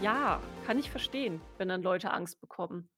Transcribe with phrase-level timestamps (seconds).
[0.00, 2.88] Ja, kann ich verstehen, wenn dann Leute Angst bekommen.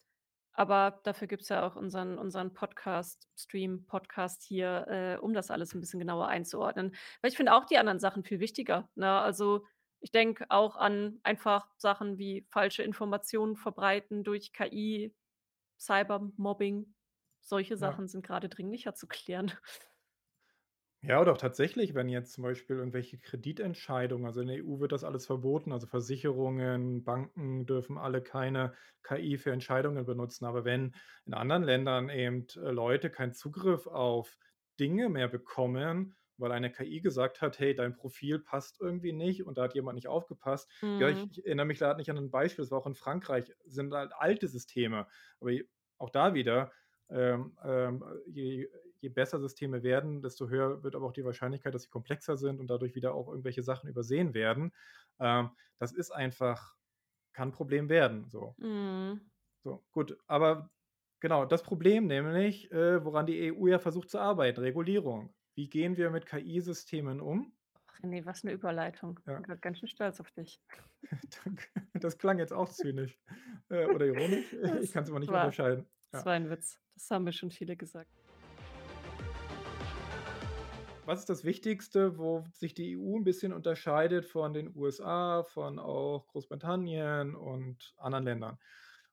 [0.55, 5.75] Aber dafür gibt's ja auch unseren unseren Podcast Stream Podcast hier, äh, um das alles
[5.75, 6.95] 'n bisschen genauer einzuordnen.
[7.23, 9.11] Weil ich finde auch die anderen Sachen viel wichtiger, ne?
[9.21, 9.67] Also,
[10.01, 15.15] ich denke auch an einfach Sachen wie falsche Informationen verbreiten durch KI,
[15.81, 16.95] Cybermobbing.
[17.43, 18.01] Solche Ja.
[18.01, 19.53] Sachen sind grade dringlicher zu klären.
[21.03, 24.93] Ja, oder auch tatsächlich, wenn jetzt zum Beispiel irgendwelche Kreditentscheidungen also, in der EU wird
[24.93, 30.45] das alles verboten, also, Versicherungen, Banken dürfen alle keine KI für Entscheidungen benutzen.
[30.45, 34.37] Aber wenn in anderen Ländern eben, äh, Leute keinen Zugriff auf
[34.79, 39.57] Dinge mehr bekommen, weil eine KI gesagt hat: „Hey, dein Profil passt irgendwie nicht“ und
[39.57, 40.71] da hat jemand nicht aufgepasst.
[40.99, 41.31] Ja, ich Mhm.
[41.31, 44.13] ich erinnere mich grad nicht an 'n Beispiel, das war auch in Frankreich, sind halt
[44.15, 45.07] alte Systeme.
[45.41, 45.51] Aber
[45.97, 46.73] auch da wieder,
[47.09, 48.69] ähm, ähm, je
[49.01, 52.61] je besser Systeme werden, desto höher wird aber auch die Wahrscheinlichkeit, dass sie komplexer sind
[52.61, 54.73] und dadurch wieder auch irgendwelche Sachen übersehen werden.
[55.21, 56.77] Ähm, das ist einfach
[57.35, 58.57] kann 'n Problem werden, so.
[58.59, 59.31] Mhm.
[59.65, 60.71] So, gut, aber
[61.21, 65.35] genau, das Problem nämlich, äh, woran die EU ja versucht zu arbeiten, Regulierung.
[65.55, 67.53] Wie gehen wir mit KI-Systemen um?
[67.89, 69.21] Ach ne, was 'ne Überleitung.
[69.35, 69.45] Bin Ja.
[69.45, 70.61] grad ganz schön stolz auf dich.
[71.45, 71.65] Danke.
[71.95, 73.19] Das klang jetzt auch zynisch,
[73.69, 74.53] äh, oder ironisch.
[74.83, 75.87] Ich Das kann's immer nicht war unterscheiden.
[76.13, 76.27] das Ja.
[76.27, 76.81] war 'n Witz.
[76.95, 78.20] Das haben mir schon viele gesagt.
[81.11, 85.81] Was ist das Wichtigste, wo sich die EU 'n bisschen unterscheidet von den USA, von
[85.81, 88.59] auch Großbritannien und anderen Ländern?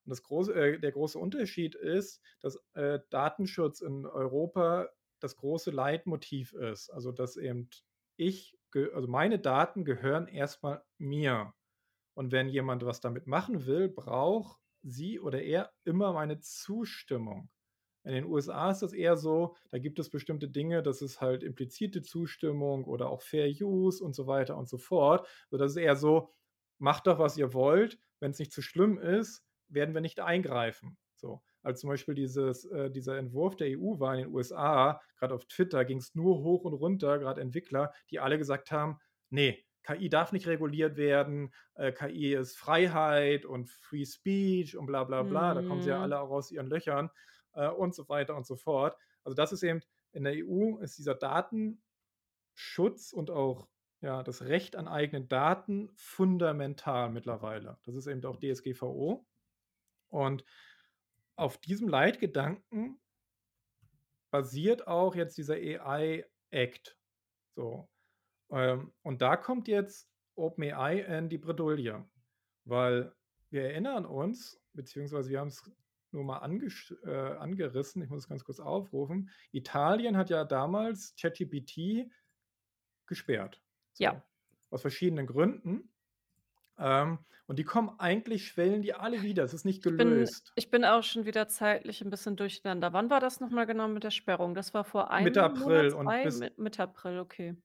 [0.06, 5.72] Und das große äh, der große Unterschied ist, dass, äh, Datenschutz in Europa das große
[5.72, 6.92] Leitmotiv ist.
[6.92, 7.68] Also, dass eben
[8.16, 8.60] ich
[8.94, 11.56] also, meine Daten gehören erst mal mir.
[12.14, 17.50] Und wenn jemand was damit machen will, braucht sie oder er immer meine Zustimmung.
[18.08, 21.44] In den USA ist das eher so, da gibt es bestimmte Dinge, das ist halt
[21.44, 25.28] implizite Zustimmung oder auch Fair Use und so weiter und so fort.
[25.50, 26.34] So, das ist eher so:
[26.80, 28.00] „Macht doch, was ihr wollt.
[28.20, 31.42] Wenn's nicht zu schlimm ist, werden wir nicht eingreifen.“ So.
[31.64, 35.46] Als zum Beispiel dieses äh, dieser Entwurf der EU war in den USA, grad auf
[35.46, 39.00] Twitter ging's nur hoch und runter, grad Entwickler, die alle gesagt haben:
[39.30, 41.54] „Ne, KI darf nicht reguliert werden.
[41.76, 46.00] Äh, KI ist Freiheit und Free Speech und bla bla bla.“ Da kommen sie ja
[46.00, 46.02] Mhm.
[46.02, 47.10] alle auch aus ihren Löchern,
[47.58, 48.98] äh, und so weiter und so fort.
[49.24, 49.82] Also, das ist eben
[50.14, 53.68] in der EU ist dieser Datenschutz und auch,
[54.02, 57.78] ja, das Recht an eigenen Daten fundamental mittlerweile.
[57.84, 59.26] Das ist eben auch DSGVO.
[60.10, 60.46] Und
[61.36, 63.00] auf diesem Leitgedanken
[64.32, 66.98] basiert auch jetzt dieser AI Act,
[67.56, 67.90] so.
[68.50, 72.08] Ähm, und da kommt jetzt OpenAI in die Bredouille,
[72.66, 73.14] weil
[73.50, 75.64] wir erinnern uns, beziehungsweise wir haben's
[76.14, 79.30] nur mal angesch äh, angerissen, ich muss es ganz kurz aufrufen.
[79.52, 82.10] Italien hat ja damals ChatGPT
[83.08, 83.64] gesperrt,
[84.00, 84.18] Ja.
[84.18, 84.24] so,
[84.70, 85.94] aus verschiedenen Gründen.
[86.80, 89.44] Ähm, und die kommen eigentlich schwellen die alle wieder.
[89.46, 90.54] Es ist nicht Ich bin gelöst.
[90.56, 92.94] ich bin auch schon wieder zeitlich 'n bisschen durcheinander.
[92.94, 94.56] Wann war das noch mal genau mit der Sperrung?
[94.56, 96.22] Das war vor Mitte 1 Monat, April und 2?
[96.22, 97.58] bis Mi Mitte April, okay.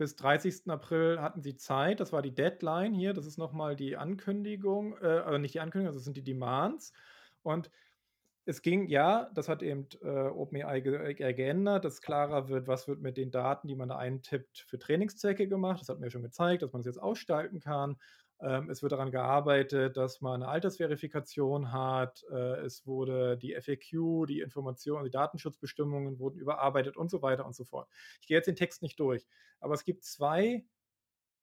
[0.00, 0.70] bis 30.
[0.70, 1.98] April hatten sie Zeit.
[1.98, 3.12] Das war die Deadline hier.
[3.14, 6.92] Das ist noch mal die Ankündigung äh, also, nicht die Ankündigung, das sind die Demands.
[7.42, 7.70] Und
[8.48, 12.88] es ging ja, das hat eben, äh, OpenAI ge äh, geändert, dass klarer wird, was
[12.88, 15.80] wird mit den Daten, die man da eintippt, für Trainingszwecke gemacht.
[15.80, 17.96] Das hatten wir schon gezeigt, dass man das jetzt ausgestalten kann.
[18.40, 22.24] Ähm, es wird daran gearbeitet, dass man 'ne Altersverifikation hat.
[22.30, 27.54] Äh, es wurde die FAQ, die Information die Datenschutzbestimmungen wurden überarbeitet und so weiter und
[27.56, 27.88] so fort.
[28.20, 29.26] Ich gehe jetzt den Text nicht durch,
[29.60, 30.64] aber es gibt 2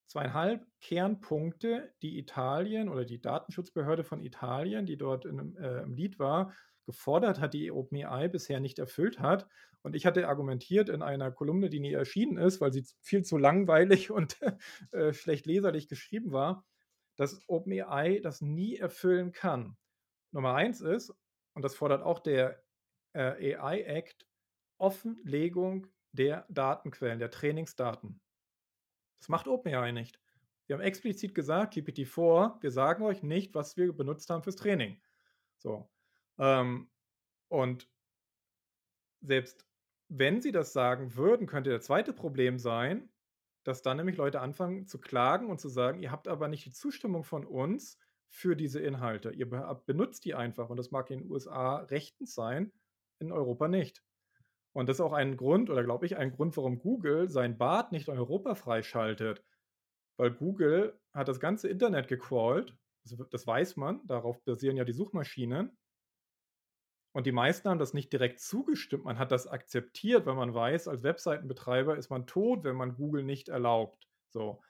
[0.07, 5.93] 2 1/2 Kernpunkte, die Italien oder die Datenschutzbehörde von Italien, die dort in äh, im
[5.95, 6.53] Lead war,
[6.85, 9.47] gefordert hat, die OpenAI bisher nicht erfüllt hat.
[9.81, 13.37] Und ich hatte argumentiert in einer Kolumne, die nie erschienen ist, weil sie viel zu
[13.37, 14.37] langweilig und,
[14.91, 16.65] äh, schlecht leserlich geschrieben war,
[17.15, 19.77] dass OpenAI das nie erfüllen kann.
[20.31, 21.11] Nummer 1 ist,
[21.53, 22.63] und das fordert auch der,
[23.13, 24.27] äh, AI Act,
[24.77, 28.21] Offenlegung der Datenquellen, der Trainingsdaten.
[29.19, 30.19] Das macht OpenAI nicht.
[30.67, 35.01] Wir haben explizit gesagt: „GPT-4, wir sagen euch nicht, was wir benutzt haben fürs Training.“
[35.57, 35.89] So,
[36.39, 36.89] ähm,
[37.49, 37.89] und
[39.21, 39.65] selbst
[40.07, 42.13] wenn sie das sagen würden, könnte der 2.
[42.13, 43.09] Problem sein,
[43.63, 46.71] dass dann nämlich Leute anfangen zu klagen und zu sagen: „Ihr habt aber nicht die
[46.71, 47.97] Zustimmung von uns
[48.27, 49.31] für diese Inhalte.
[49.31, 52.71] Ihr benutzt die einfach.“ Und das mag in den USA rechtens sein,
[53.19, 54.03] in Europa nicht.
[54.73, 57.91] Und das ist auch ein Grund oder glaube ich, ein Grund, warum Google sein Bard
[57.91, 59.43] nicht in Europa freischaltet.
[60.17, 62.77] Weil Google hat das ganze Internet gecrawlt.
[63.31, 65.77] Das weiß man, darauf basieren ja die Suchmaschinen.
[67.15, 69.05] Und die meisten haben das nicht direkt zugestimmt.
[69.05, 73.23] Man hat das akzeptiert, weil man weiß, als Webseitenbetreiber ist man tot, wenn man Google
[73.23, 74.61] nicht erlaubt, so.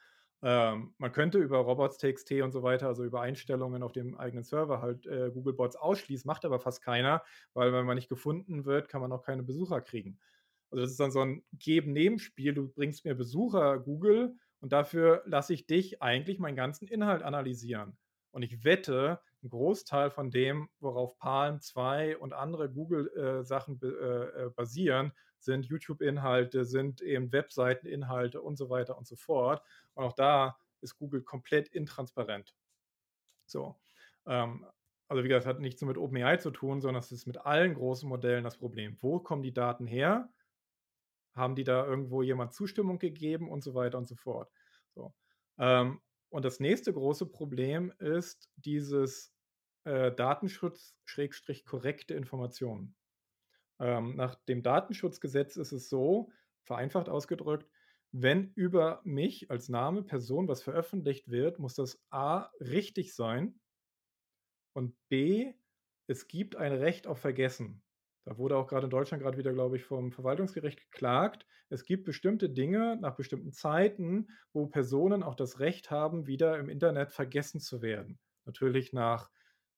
[0.43, 4.79] Ähm, man könnte über Robots.txt und so weiter, also über Einstellungen auf dem eigenen Server
[4.79, 7.23] halt äh, Googlebots ausschließen, macht aber fast keiner,
[7.55, 10.19] weil wenn man nicht gefunden wird, kann man auch keine Besucher kriegen.
[10.69, 12.53] Also das ist dann so ein Geben-Nebenspiel.
[12.53, 17.97] Du bringst mir Besucher, Google, und dafür lasse ich dich eigentlich meinen ganzen Inhalt analysieren.
[18.29, 24.49] Und ich wette, ein Großteil von dem, worauf Palm 2 und andere Google-Sachen äh, äh,
[24.49, 29.61] basieren, sind YouTube-Inhalte, sind eben Webseiten-Inhalte und so weiter und so fort.
[29.93, 32.55] Und auch da ist Google komplett intransparent.
[33.45, 33.75] So.
[34.25, 34.65] Ähm,
[35.07, 38.09] also wie gesagt, hat nichts mit OpenAI zu tun, sondern es ist mit allen großen
[38.09, 38.97] Modellen das Problem.
[39.01, 40.29] Wo kommen die Daten her?
[41.33, 44.49] Haben die da irgendwo jemand Zustimmung gegeben und so weiter und so fort.
[44.95, 45.13] So.
[45.59, 49.34] Ähm, und das nächste große Problem ist dieses
[49.85, 52.95] äh, Datenschutz-korrekte Informationen.
[53.79, 56.31] Ähm, nach dem Datenschutzgesetz ist es so,
[56.63, 57.69] vereinfacht ausgedrückt,
[58.11, 63.59] wenn über mich als Name, Person was veröffentlicht wird, muss das A richtig sein
[64.73, 65.53] und B,
[66.07, 67.83] es gibt ein Recht auf Vergessen.
[68.25, 71.45] Da wurde auch gerade in Deutschland gerade wieder, glaube ich, vom Verwaltungsgericht geklagt.
[71.69, 76.69] Es gibt bestimmte Dinge nach bestimmten Zeiten, wo Personen auch das Recht haben, wieder im
[76.69, 78.17] Internet vergessen zu werden.
[78.45, 79.29] Natürlich nach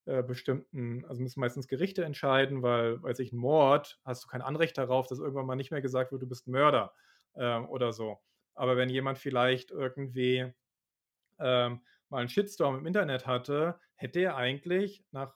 [0.08, 4.42] äh, bestimmten, also müssen meistens Gerichte entscheiden, weil, weiß ich, ein Mord, hast du kein
[4.42, 6.94] Anrecht darauf, dass irgendwann mal nicht mehr gesagt wird, du bist Mörder
[7.34, 8.18] äh, oder so.
[8.56, 10.52] Aber wenn jemand vielleicht irgendwie
[11.40, 15.36] ähm, mal einen Shitstorm im Internet hatte, hätte er eigentlich nach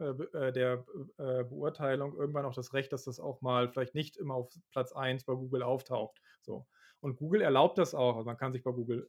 [0.00, 0.86] äh, äh der
[1.18, 4.92] äh, Beurteilung irgendwann auch das Recht, dass das auch mal vielleicht nicht immer auf Platz
[4.92, 6.18] 1 bei Google auftaucht.
[6.40, 6.66] So.
[7.00, 8.16] Und Google erlaubt das auch.
[8.16, 9.08] Also man kann sich bei Google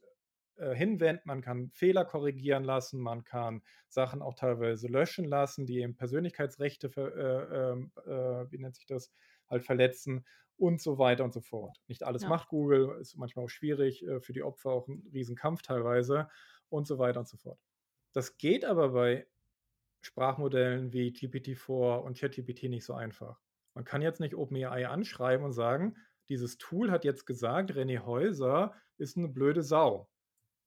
[0.62, 5.80] äh, hinwenden, man kann Fehler korrigieren lassen, man kann Sachen auch teilweise löschen lassen, die
[5.80, 9.12] eben Persönlichkeitsrechte, äh, ähm, äh, wie nennt sich das,
[9.48, 10.24] halt verletzen
[10.56, 11.76] und so weiter und so fort.
[11.88, 12.28] Nicht alles ja.
[12.28, 16.28] macht Google, ist manchmal auch schwierig, äh, für die Opfer auch ein Riesenkampf teilweise
[16.68, 17.58] und so weiter und so fort.
[18.12, 19.26] Das geht aber bei
[20.02, 23.40] Sprachmodellen wie GPT-4 und ChatGPT nicht so einfach.
[23.74, 25.96] Man kann jetzt nicht OpenAI anschreiben und sagen,
[26.28, 30.08] dieses Tool hat jetzt gesagt, René Häuser ist eine blöde Sau.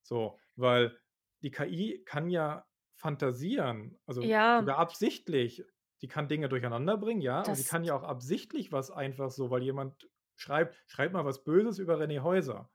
[0.07, 0.97] So, weil
[1.43, 2.65] die KI kann ja
[2.95, 4.59] fantasieren, also Ja.
[4.59, 5.63] sogar absichtlich.
[6.01, 9.49] Die kann Dinge durcheinander bringen, ja, aber sie kann ja auch absichtlich was einfach so,
[9.51, 12.69] weil jemand schreibt: „Schreib mal was Böses über René Häuser.“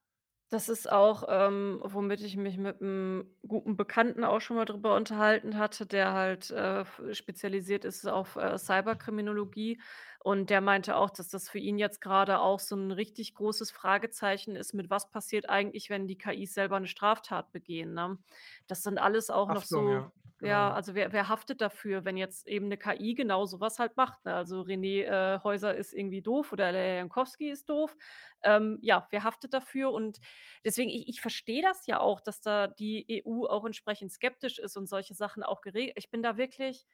[0.51, 4.97] Das ist auch, ähm, womit ich mich mit einem guten Bekannten auch schon mal drüber
[4.97, 9.81] unterhalten hatte, der halt, äh, spezialisiert ist auf, äh, Cyberkriminologie.
[10.19, 13.71] Und der meinte auch, dass das für ihn jetzt gerade auch so ein richtig großes
[13.71, 18.19] Fragezeichen ist, mit was passiert eigentlich, wenn die KIs selber eine Straftat begehen, ne?
[18.67, 20.13] Das sind alles auch noch Haftung, so ja,
[20.43, 20.75] ja, genau.
[20.75, 24.25] also wer wer haftet dafür, wenn jetzt eben eine KI genau so was halt macht,
[24.25, 24.35] ne?
[24.35, 27.97] Also René, äh, Häuser ist irgendwie doof oder der Jankowski ist doof.
[28.43, 29.93] Ähm, ja, wer haftet dafür?
[29.93, 30.19] Und
[30.65, 34.77] deswegen, ich ich verstehe das ja auch, dass da die EU auch entsprechend skeptisch ist
[34.77, 35.95] und solche Sachen auch geregelt.
[35.97, 36.87] ich bin da wirklich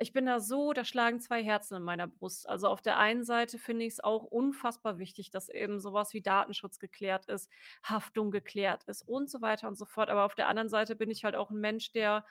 [0.00, 2.48] ich bin da so da schlagen 2 Herzen in meiner Brust.
[2.48, 6.20] Also, auf der einen Seite finde ich es auch unfassbar wichtig, dass eben sowas wie
[6.22, 7.48] Datenschutz geklärt ist,
[7.84, 10.10] Haftung geklärt ist und so weiter und so fort.
[10.10, 12.24] Aber auf der anderen Seite bin ich halt auch ein Mensch, der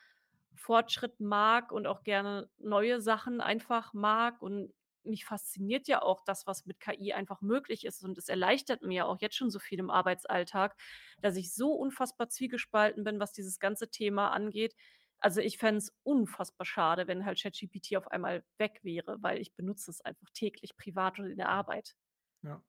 [0.55, 4.73] Fortschritt mag und auch gerne neue Sachen einfach mag und
[5.03, 8.93] mich fasziniert ja auch das, was mit KI einfach möglich ist und es erleichtert mir
[8.95, 10.75] ja auch jetzt schon so viel im Arbeitsalltag,
[11.21, 14.75] dass ich so unfassbar zwiegespalten bin, was dieses ganze Thema angeht.
[15.19, 19.55] Also, ich fände es unfassbar schade, wenn halt ChatGPT auf einmal weg wäre, weil ich
[19.55, 21.95] benutze es einfach täglich privat und in der Arbeit.
[22.43, 22.63] Ja.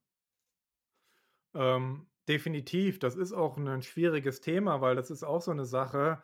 [1.53, 6.21] Ähm, definitiv, das ist auch ein schwieriges Thema, weil das ist auch so eine Sache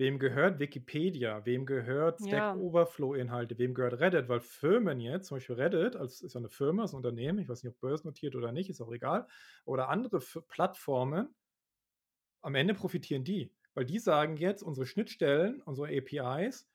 [0.00, 1.44] Wem gehört Wikipedia?
[1.46, 2.54] Wem gehört Stack Ja.
[2.54, 3.56] Overflow-Inhalte?
[3.58, 4.28] Wem gehört Reddit?
[4.28, 7.48] Weil Firmen jetzt, zum Beispiel Reddit, als ist ja eine Firma, ist ein Unternehmen, ich
[7.48, 9.26] weiß nicht, ob börsennotiert oder nicht, ist auch egal,
[9.64, 11.34] oder andere F Plattformen,
[12.42, 16.68] am Ende profitieren die, weil die sagen jetzt, unsere Schnittstellen, unsere APIs,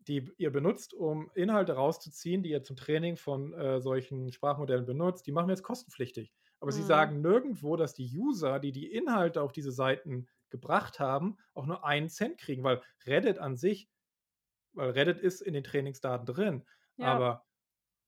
[0.00, 5.26] die ihr benutzt, um Inhalte rauszuziehen, die ihr zum Training von äh, solchen Sprachmodellen benutzt,
[5.26, 6.32] die machen wir jetzt kostenpflichtig.
[6.60, 6.84] Aber sie Mhm.
[6.84, 11.84] sagen nirgendwo, dass die User, die die Inhalte auf diese Seiten gebracht haben, auch nur
[11.84, 13.90] einen Cent kriegen, weil Reddit an sich,
[14.72, 16.66] weil Reddit ist in den Trainingsdaten drin,
[16.96, 17.06] Ja.
[17.06, 17.46] aber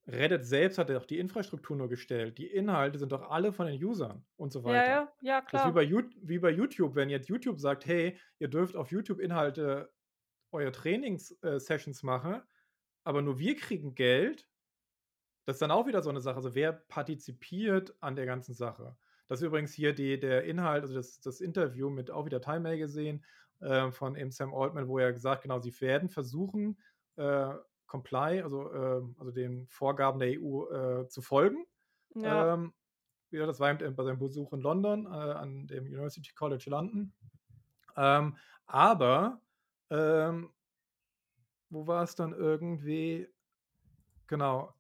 [0.07, 2.39] Reddit selbst hat ja auch die Infrastruktur nur gestellt.
[2.39, 4.89] Die Inhalte sind doch alle von den Usern und so Ja, weiter.
[4.89, 5.73] ja, ja, Das ist wie klar.
[5.73, 9.93] bei, wie bei YouTube, wenn jetzt YouTube sagt, hey, ihr dürft auf YouTube Inhalte,
[10.53, 12.43] euer Trainings-Sessions machen,
[13.05, 14.49] aber nur wir kriegen Geld,
[15.45, 16.37] das ist dann auch wieder so eine Sache.
[16.37, 18.97] Also wer partizipiert an der ganzen Sache?
[19.33, 22.61] Das ist übrigens hier die, der Inhalt, also das, das Interview mit auch wieder Time
[22.61, 23.23] Magazine
[23.61, 26.79] äh, von eben Sam Altman, wo er gesagt, genau, sie werden versuchen,
[27.17, 27.55] äh,
[27.87, 31.65] comply, also, äh, also den Vorgaben der EU äh, zu folgen.
[32.15, 32.53] Ja.
[32.53, 32.75] Ähm,
[33.31, 37.15] ja, das war eben bei seinem Besuch in London, äh, an dem University College London.
[37.97, 38.37] Ähm,
[38.67, 39.41] aber,
[39.89, 40.51] ähm
[41.71, 43.27] wo war es dann irgendwie?
[44.27, 44.75] Genau.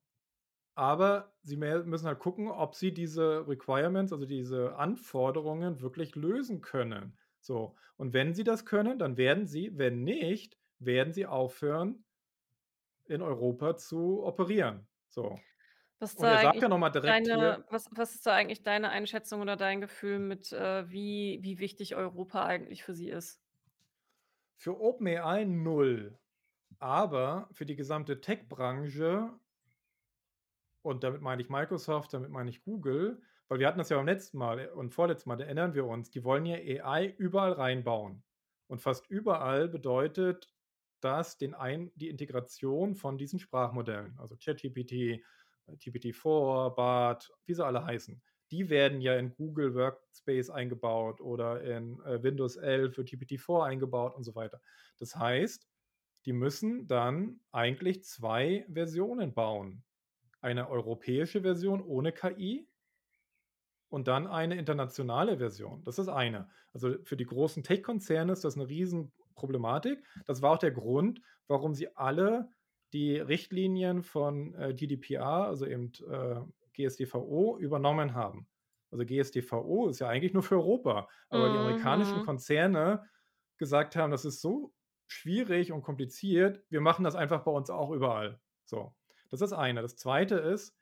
[0.74, 7.18] Aber sie müssen halt gucken, ob sie diese Requirements, also diese Anforderungen wirklich lösen können.
[7.40, 12.04] So, und wenn sie das können, dann werden sie wenn nicht, werden sie aufhören
[13.06, 14.86] in Europa zu operieren.
[15.08, 15.44] So.
[16.00, 18.34] Was ist Und da er sagt ja noch mal direkt deine was was ist da
[18.34, 23.08] eigentlich deine Einschätzung oder dein Gefühl mit, äh, wie wie wichtig Europa eigentlich für sie
[23.10, 23.38] ist?
[24.56, 26.18] Für OpenAI 0,
[26.78, 29.38] aber für die gesamte Tech-Branche
[30.82, 34.06] und damit meine ich Microsoft, damit meine ich Google, weil wir hatten das ja beim
[34.06, 37.52] letzten Mal äh, und vorletzten Mal, da erinnern wir uns, die wollen ja AI überall
[37.52, 38.22] reinbauen.
[38.66, 40.52] Und fast überall bedeutet
[41.00, 45.20] das den ein die Integration von diesen Sprachmodellen, also ChatGPT, äh,
[45.76, 48.22] GPT-4, Bard, wie sie alle heißen.
[48.50, 54.14] Die werden ja in Google Workspace eingebaut oder in, äh, Windows 11 für GPT-4 eingebaut
[54.14, 54.60] und so weiter.
[54.98, 55.68] Das heißt,
[56.26, 59.84] die müssen dann eigentlich 2 Versionen bauen.
[60.42, 62.68] Eine europäische Version ohne KI
[63.88, 65.84] und dann eine internationale Version.
[65.84, 66.50] Das ist eine.
[66.72, 70.04] Also, für die großen Tech-Konzerne ist das 'ne Riesenproblematik.
[70.26, 72.50] Das war auch der Grund, warum sie alle
[72.92, 76.40] die Richtlinien von, äh, GDPR, also eben, äh,
[76.72, 78.48] GSDVO übernommen haben.
[78.90, 82.22] Also, GSDVO ist ja eigentlich nur für Europa, aber die amerikanischen Mhm.
[82.22, 83.08] Konzerne
[83.58, 84.74] gesagt haben: „Das ist so
[85.06, 88.94] schwierig und kompliziert, wir machen das einfach bei uns auch überall.“ So,
[89.32, 89.80] das ist das eine.
[89.80, 90.76] Das Zweite ist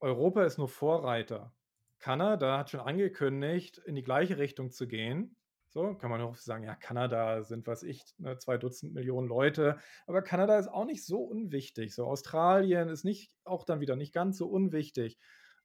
[0.00, 1.54] Europa ist nur Vorreiter.
[1.98, 5.36] Kanada hat schon angekündigt, in die gleiche Richtung zu gehen.
[5.70, 9.78] So, kann man auch sagen, ja, Kanada sind, weiß ich, ne, 2 Dutzend Millionen Leute,
[10.06, 11.94] aber Kanada ist auch nicht so unwichtig.
[11.94, 15.16] So, Australien ist nicht auch dann wieder nicht ganz so unwichtig.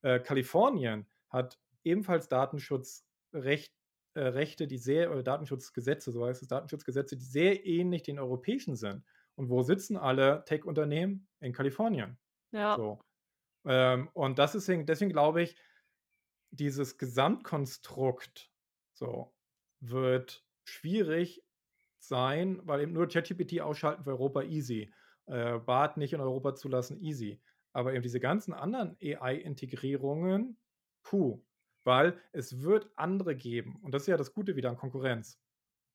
[0.01, 3.73] Äh, Kalifornien hat ebenfalls Datenschutzrecht
[4.13, 9.03] äh, die sehr oder Datenschutzgesetze, so heißt es, Datenschutzgesetze, die sehr ähnlich den europäischen sind.
[9.35, 11.27] Und wo sitzen alle Tech-Unternehmen?
[11.41, 12.17] In Kalifornien.
[12.51, 12.75] Ja.
[12.75, 12.99] So.
[13.65, 15.57] Ähm, und das deswegen deswegen glaube ich,
[16.51, 18.49] dieses Gesamtkonstrukt,
[18.93, 19.33] so,
[19.81, 21.43] wird schwierig
[21.99, 24.91] sein, weil eben nur ChatGPT ausschalten für Europa easy.
[25.25, 27.41] Äh, Bard nicht in Europa zulassen, easy.
[27.73, 30.57] Aber eben diese ganzen anderen AI-Integrierungen,
[31.03, 31.43] puh,
[31.83, 33.77] weil es wird andere geben.
[33.81, 35.39] Und das ist ja das Gute wieder an Konkurrenz.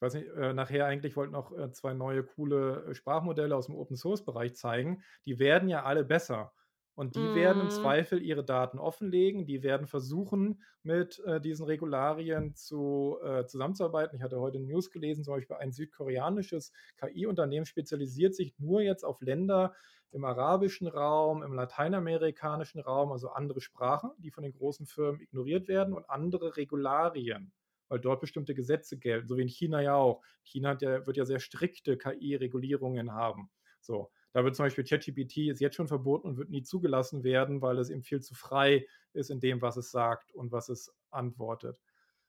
[0.01, 3.75] Ich weiß nicht, äh, nachher eigentlich wollten auch, äh, 2 neue coole, äh, Sprachmodelle aus'm
[3.77, 5.03] Open-Source-Bereich zeigen.
[5.27, 6.55] Die werden ja alle besser.
[6.95, 7.71] Und die werden im Mhm.
[7.71, 9.45] Zweifel ihre Daten offenlegen.
[9.47, 14.17] Die werden versuchen, mit, äh, diesen Regularien zu äh, zusammenzuarbeiten.
[14.17, 19.21] Ich hatte heute News gelesen, zum Beispiel ein südkoreanisches KI-Unternehmen spezialisiert sich nur jetzt auf
[19.21, 19.75] Länder
[20.13, 25.69] im arabischen Raum, im lateinamerikanischen Raum, also andere Sprachen, die von den großen Firmen ignoriert
[25.69, 27.53] werden und andere Regularien,
[27.91, 30.23] weil dort bestimmte Gesetze gelten, so wie in China ja auch.
[30.43, 33.51] China ja wird ja sehr strikte KI-Regulierungen haben.
[33.83, 37.61] So, da wird zum Beispiel ChatGPT ist jetzt schon verboten und wird nie zugelassen werden,
[37.61, 40.95] weil es eben viel zu frei ist in dem, was es sagt und was es
[41.11, 41.79] antwortet.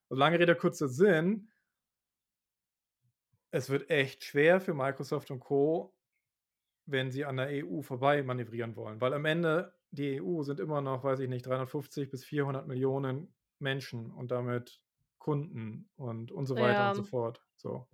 [0.10, 1.48] Also, lange Rede, kurzer Sinn
[3.51, 5.94] es wird echt schwer für Microsoft und Co,
[6.86, 10.82] wenn sie an der EU vorbei manövrieren wollen, weil am Ende die EU sind immer
[10.82, 13.27] noch, weiß ich nicht, 350 bis 400.000.000
[13.60, 14.82] Menschen und damit
[15.22, 17.06] Kunden und und so weiter und so Ja.
[17.06, 17.88] fort, so.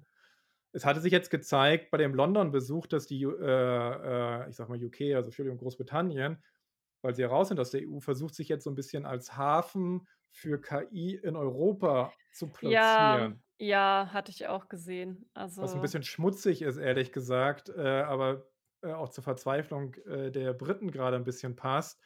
[0.73, 4.83] Es hatte sich jetzt gezeigt bei dem London-Besuch, dass die äh, äh, ich sage mal
[4.83, 6.43] UK, also Entschuldigung, Großbritannien,
[7.03, 9.37] weil sie ja raus sind aus der EU, versucht sich jetzt so 'n bisschen als
[9.37, 13.43] Hafen für KI in Europa zu Ja, platzieren.
[13.59, 15.29] ja, hatte ich auch gesehen.
[15.61, 18.51] Was 'n Also bisschen schmutzig ist, ehrlich gesagt, äh, aber,
[18.83, 21.99] äh, auch zur Verzweiflung, äh, der Briten grade 'n bisschen passt,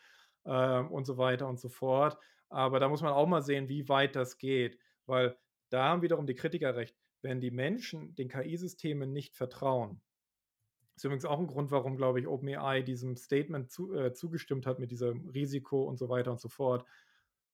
[0.45, 2.17] ähm, und so weiter und so fort.
[2.49, 4.79] Aber da muss man auch mal sehen, wie weit das geht,
[5.11, 5.37] weil
[5.69, 6.97] da haben wiederum die Kritiker recht.
[7.21, 10.01] Wenn die Menschen den KI-Systemen nicht vertrauen
[10.95, 14.79] ist übrigens auch 'n Grund, warum, glaube ich, OpenAI diesem Statement zu äh, zugestimmt hat
[14.79, 16.85] mit diesem Risiko und so weiter und so fort.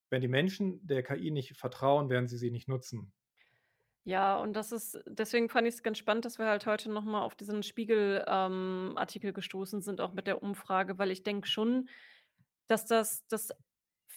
[0.10, 3.14] Wenn die Menschen der KI nicht vertrauen, werden sie sie nicht nutzen.
[4.06, 7.22] Ja, und das ist deswegen fand ich's ganz spannend, dass wir halt heute noch mal
[7.24, 8.96] auf diesen Spiegel ähm,
[9.34, 11.90] gestoßen sind, auch mit der Umfrage, weil ich denke schon,
[12.68, 13.50] dass das dass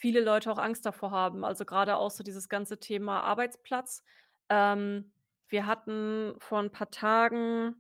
[0.01, 1.45] viele Leute auch Angst davor haben.
[1.45, 4.05] Also, grade auch so dieses ganze Thema Arbeitsplatz.
[4.51, 5.13] Ähm,
[5.49, 7.77] wir hatten vor 'n paar Tagen,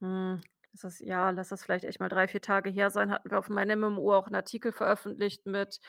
[0.00, 0.42] hm,
[0.74, 3.38] ist das ja, lass das vielleicht echt mal 3, 4 Tage her sein, hatten wir
[3.40, 5.80] auf meinem MMO auch 'n Artikel veröffentlicht mit,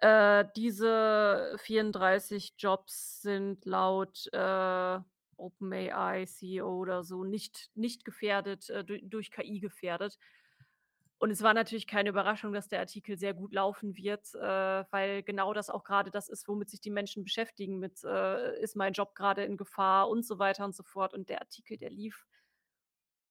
[0.00, 5.00] äh, diese 34 Jobs sind laut, äh,
[5.38, 10.18] OpenAI CEO oder so nicht nicht gefährdet, äh, du durch KI gefährdet.
[11.22, 14.40] Und es war natürlich keine Überraschung, dass der Artikel sehr gut laufen wird, äh,
[14.90, 18.74] weil genau das auch grade das ist, womit sich die Menschen beschäftigen mit, äh: „Ist
[18.76, 21.14] mein Job grade in Gefahr?“ und so weiter und so fort.
[21.14, 22.26] Und der Artikel, der lief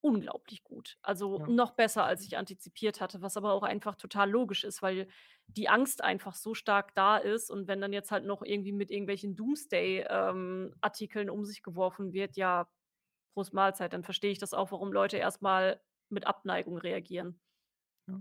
[0.00, 0.98] unglaublich gut.
[1.02, 1.46] Also, Ja.
[1.46, 5.08] noch besser, als ich antizipiert hatte, was aber auch einfach total logisch ist, weil
[5.46, 7.50] die Angst einfach so stark da ist.
[7.50, 10.74] Und wenn dann jetzt halt noch irgendwie mit irgendwelchen Doomsday, ähm,
[11.30, 12.68] um sich geworfen wird, ja,
[13.34, 17.40] Prost Mahlzeit, dann verstehe ich das auch, warum Leute erst mal mit Abneigung reagieren.
[18.08, 18.20] Ja.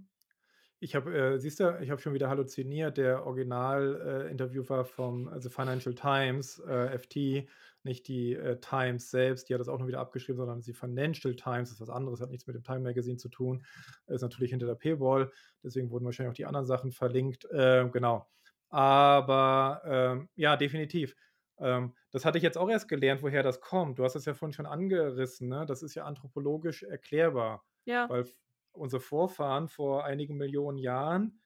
[0.79, 2.97] Ich habe äh, siehst du, ich habe schon wieder halluziniert.
[2.97, 7.47] Der Original äh, Interviewer vom also, Financial Times, äh, FT,
[7.83, 11.35] nicht die, äh, Times selbst, die hat das auch nur wieder abgeschrieben, sondern die Financial
[11.35, 13.63] Times, das ist was anderes, hat nichts mit dem Time Magazine zu tun,
[14.07, 15.31] ist natürlich hinter der Paywall,
[15.63, 17.45] deswegen wurden wahrscheinlich auch die anderen Sachen verlinkt.
[17.51, 18.27] Äh, genau.
[18.69, 21.15] Aber, ähm, ja, definitiv.
[21.59, 23.99] Ähm, das hatte ich jetzt auch erst gelernt, woher das kommt.
[23.99, 25.65] Du hast es ja vorhin schon angerissen, ne?
[25.67, 28.07] Das ist ja anthropologisch erklärbar, Ja.
[28.07, 28.25] weil
[28.73, 31.41] unsere Vorfahren vor einigen Millionen Jahren,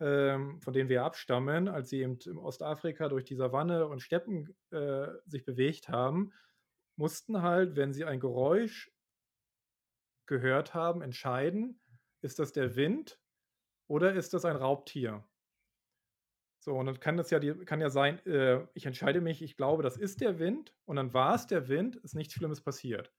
[0.00, 4.56] ähm, von denen wir abstammen, als sie eben im Ostafrika durch die Savanne und Steppen,
[4.70, 6.32] äh, sich bewegt haben,
[6.96, 8.92] mussten halt, wenn sie ein Geräusch
[10.26, 11.80] gehört haben, entscheiden:
[12.20, 13.20] „Ist das der Wind
[13.88, 15.28] oder ist das ein Raubtier?“
[16.60, 19.82] So, und dann kann das ja kann ja sein, äh, ich entscheide mich, ich glaube,
[19.82, 23.12] das ist der Wind und dann war's der Wind, ist nichts Schlimmes passiert.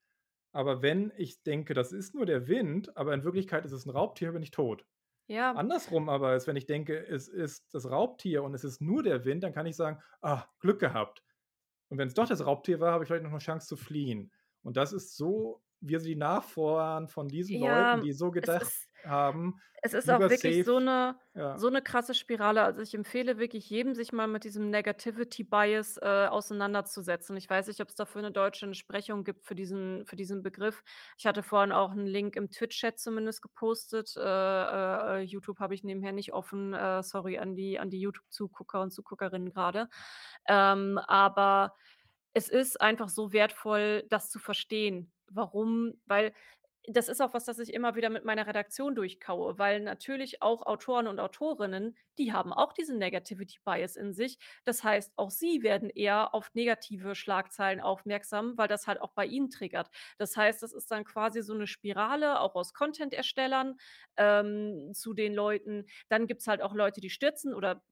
[0.56, 3.92] Aber wenn ich denke, das ist nur der Wind, aber in Wirklichkeit ist es 'n
[3.92, 4.86] Raubtier, bin ich tot.
[5.30, 5.54] Ja.
[5.54, 9.26] Andersrum aber ist, wenn ich denke, es ist das Raubtier und es ist nur der
[9.26, 11.24] Wind, dann kann ich sagen: „Ah, Glück gehabt.“
[11.90, 14.32] Und wenn's doch das Raubtier war, habe ich vielleicht noch 'ne Chance zu fliehen.
[14.64, 18.58] Und das ist so wie also, die Nachfahren von diesen Leuten, Ja, die so es
[18.58, 18.74] gedacht
[19.06, 21.60] haben, es ist auch wirklich safe so 'ne ja.
[21.60, 22.62] so 'ne krasse Spirale.
[22.64, 27.36] Also, ich empfehle wirklich jedem, sich mal mit diesem Negativity Bias, äh, auseinanderzusetzen.
[27.38, 30.84] Ich weiß nicht, ob's dafür 'ne deutsche Entsprechung gibt für diesen für diesen Begriff.
[31.18, 34.16] Ich hatte vorhin auch 'n Link im Twitch-Chat zumindest gepostet.
[34.18, 36.74] Äh, äh, äh, YouTube habe ich nebenher nicht offen.
[36.74, 39.90] Äh, sorry an die an die YouTube-Zugucker und Zuguckerinnen grade.
[40.48, 41.74] Ähm, aber
[42.34, 45.12] es ist einfach so wertvoll, das zu verstehen.
[45.32, 45.94] Warum?
[46.06, 46.34] Weil
[46.88, 50.66] das ist auch was, das ich immer wieder mit meiner Redaktion durchkaue, weil natürlich auch
[50.66, 54.40] Autoren und Autorinnen, die haben auch diesen Negativity Bias in sich.
[54.64, 59.26] Das heißt, auch sie werden eher auf negative Schlagzeilen aufmerksam, weil das halt auch bei
[59.26, 59.90] ihnen triggert.
[60.18, 63.76] Das heißt, das ist dann quasi so 'ne Spirale, auch aus Content-Erstellern,
[64.18, 65.86] ähm, zu den Leuten.
[66.08, 67.84] Dann gibt's halt auch Leute, die stürzen oder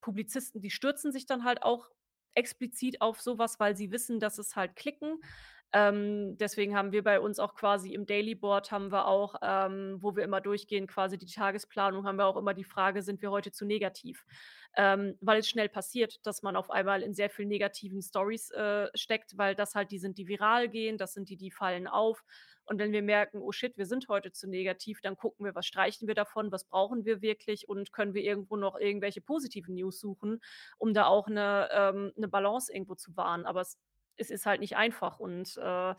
[0.00, 1.90] Publizisten, die stürzen sich dann halt auch
[2.34, 5.20] explizit auf so was, weil sie wissen, dass es halt klicken.
[5.72, 9.98] Ähm, deswegen haben wir bei uns auch quasi im Daily Board haben wir auch, ähm,
[10.00, 13.30] wo wir immer durchgehen, quasi die Tagesplanung, haben wir auch immer die Frage: „Sind wir
[13.30, 14.24] heute zu negativ?“
[14.76, 18.88] Ähm, weil es schnell passiert, dass man auf einmal in sehr viel negativen Stories, äh,
[18.94, 22.24] steckt, weil das halt die sind, die viral gehen, das sind die, die fallen auf.
[22.64, 25.66] Und wenn wir merken: „Oh shit, wir sind heute zu negativ“, dann gucken wir, was
[25.66, 29.98] streichen wir davon, was brauchen wir wirklich und können wir irgendwo noch irgendwelche positiven News
[30.00, 30.40] suchen,
[30.78, 33.44] um da auch 'ne ähm, 'ne Balance irgendwo zu wahren.
[33.46, 33.78] Aber es
[34.16, 35.94] es ist halt nicht einfach und, äh,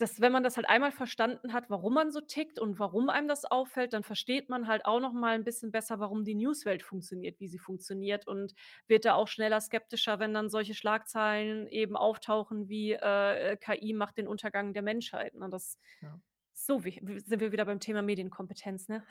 [0.00, 3.28] das wenn man das halt einmal verstanden hat, warum man so tickt und warum einem
[3.28, 6.82] das auffällt, dann versteht man halt auch noch mal 'n bisschen besser, warum die Newswelt
[6.84, 8.54] funktioniert, wie sie funktioniert und
[8.88, 13.94] wird da auch schneller skeptischer, wenn dann solche Schlagzeilen eben auftauchen wie, äh, äh: „KI
[13.94, 15.48] macht den Untergang der Menschheit“, ne?
[15.50, 16.20] Das Ja.
[16.54, 19.04] so wich w sind wir wieder beim Thema Medienkompetenz, ne?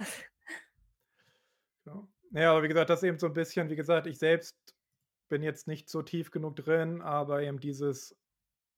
[1.86, 2.08] Ja.
[2.32, 4.75] Na ja, aber wie gesagt, das eben so 'n bisschen wie gesagt, ich selbst
[5.30, 8.18] bin jetzt nicht so tief genug drin, aber eben dieses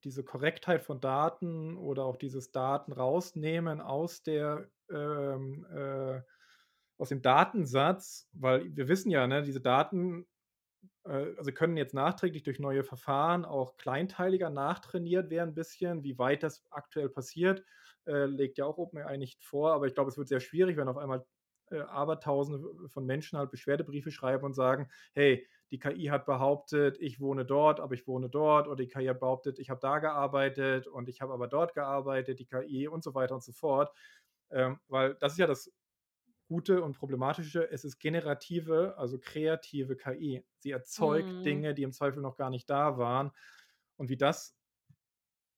[0.04, 6.22] diese Korrektheit von Daten oder auch dieses Daten rausnehmen aus der ähm, äh,
[7.00, 10.28] aus dem Datensatz, weil wir wissen ja, ne, diese Daten,
[11.06, 16.04] äh, also, können jetzt nachträglich durch neue Verfahren auch kleinteiliger nachtrainiert werden bisschen.
[16.04, 17.64] Wie weit das aktuell passiert,
[18.06, 20.88] äh, legt ja auch OpenAI nicht vor, aber ich glaube, es wird sehr schwierig, wenn
[20.88, 21.26] auf einmal,
[21.72, 27.20] äh, Abertausende von Menschen halt Beschwerdebriefe schreiben und sagen: „Hey, die KI hat behauptet, ich
[27.20, 30.88] wohne dort, aber ich wohne dort.“ Oder die KI hat behauptet, ich habe da gearbeitet
[30.88, 33.92] und ich habe aber dort gearbeitet, die KI und so weiter und so fort.
[34.50, 35.74] Ähm, weil das ist ja das
[36.48, 40.46] Gute und Problematische, es ist generative, also, kreative KI.
[40.60, 41.44] Sie erzeugt Mhm.
[41.46, 43.32] Dinge, die im Zweifel noch gar nicht da waren.
[43.98, 44.58] Und wie das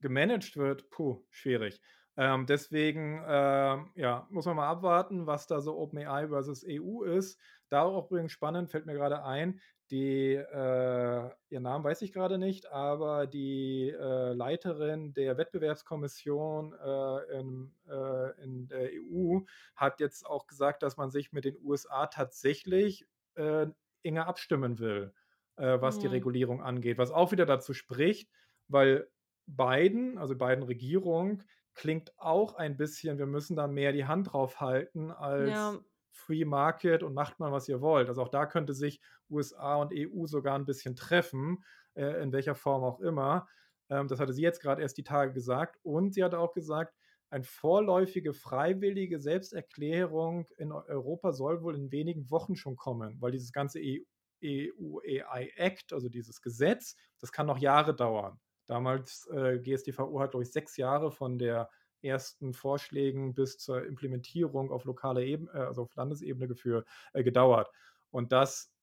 [0.02, 1.82] gemanagt wird, puh, schwierig.
[2.18, 7.40] Ähm, deswegen, ähm, ja, muss man mal abwarten, was da so OpenAI versus EU ist.
[7.70, 12.38] Da auch übrigens spannend, fällt mir grade ein, die äh, ihren Namen weiß ich grade
[12.38, 19.42] nicht, aber die, äh, Leiterin der Wettbewerbskommission, äh, in äh, in der EU
[19.76, 23.68] hat jetzt auch gesagt, dass man sich mit den USA tatsächlich, äh,
[24.04, 25.14] enger abstimmen will,
[25.58, 26.08] äh, was die Mhm.
[26.08, 26.98] Regulierung angeht.
[26.98, 28.32] Was auch wieder dazu spricht,
[28.68, 29.10] weil
[29.46, 35.12] Biden, also, Biden-Regierung klingt auch ein bisschen, wir müssen da mehr die Hand drauf halten
[35.12, 35.84] als Ja.
[36.12, 38.10] Free Market und macht mal, was ihr wollt.
[38.10, 41.64] Also, auch da könnte sich USA und EU sogar 'n bisschen treffen,
[41.96, 43.48] äh, in welcher Form auch immer.
[43.90, 46.96] Ähm, das hatte sie jetzt grad erst die Tage gesagt und sie hat auch gesagt,
[47.32, 53.52] ein vorläufige freiwillige Selbsterklärung in Europa soll wohl in wenigen Wochen schon kommen, weil dieses
[53.52, 54.04] ganze EU
[54.42, 58.40] EU-AI Act, also dieses Gesetz, das kann noch Jahre dauern.
[58.68, 61.70] Damals, äh, GStVO hat, glaube ich, 6 Jahre von der
[62.04, 67.70] ersten Vorschlägen bis zur Implementierung auf lokaler Eben äh, also auf Landesebene geführt äh, gedauert.
[68.12, 68.74] Und das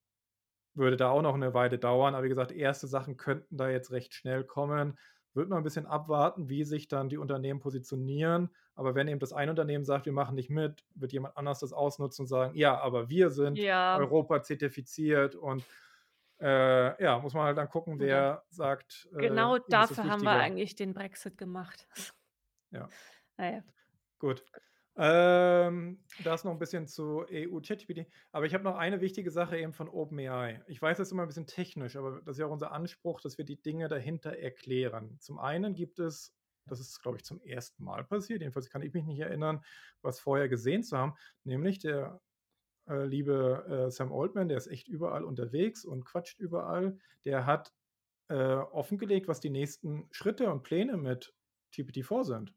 [0.75, 2.15] würde da auch noch 'ne Weile dauern.
[2.15, 4.97] Aber wie gesagt, erste Sachen könnten da jetzt recht schnell kommen.
[5.33, 8.49] Würde man 'n bisschen abwarten, wie sich dann die Unternehmen positionieren.
[8.75, 11.73] Aber wenn eben das eine Unternehmen sagt: „Wir machen nicht mit“, wird jemand anders das
[11.73, 13.87] ausnutzen und sagen: „Ja, aber wir sind Ja.
[13.93, 15.65] Europa-zertifiziert“ und,
[16.41, 18.01] äh, ja, muss man halt dann gucken, Ja.
[18.01, 21.87] wer sagt, äh, Genau dafür haben wir eigentlich den Brexit gemacht.
[22.71, 22.97] Ja.
[23.37, 23.63] Na ja.
[24.21, 24.45] Gut.
[24.99, 28.07] Ähm, das noch 'n bisschen zu EU ChatGPT.
[28.31, 30.63] Aber ich habe noch eine wichtige Sache eben von OpenAI.
[30.67, 33.21] Ich weiß, das ist immer 'n bisschen technisch, aber das ist ja auch unser Anspruch,
[33.21, 35.17] dass wir die Dinge dahinter erklären.
[35.19, 36.33] Zum einen gibt es
[36.69, 37.81] das ist, glaube ich, zum 1.
[37.83, 39.63] Mal passiert, jedenfalls kann ich mich nicht erinnern,
[40.01, 41.13] was vorher gesehen zu haben,
[41.45, 42.19] nämlich der,
[42.89, 46.99] äh, liebe, äh, Sam Altman, der ist echt überall unterwegs und quatscht überall.
[47.25, 47.73] Der hat,
[48.29, 51.35] äh, offengelegt, was die nächsten Schritte und Pläne mit
[51.73, 52.53] GPT-4 sind.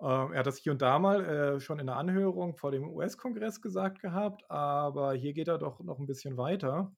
[0.00, 1.24] Ähm, er hat das hier und da mal,
[1.56, 5.80] äh, schon in 'ner Anhörung vor dem US-Kongress gesagt gehabt, aber hier geht er doch
[5.80, 6.94] noch 'n bisschen weiter.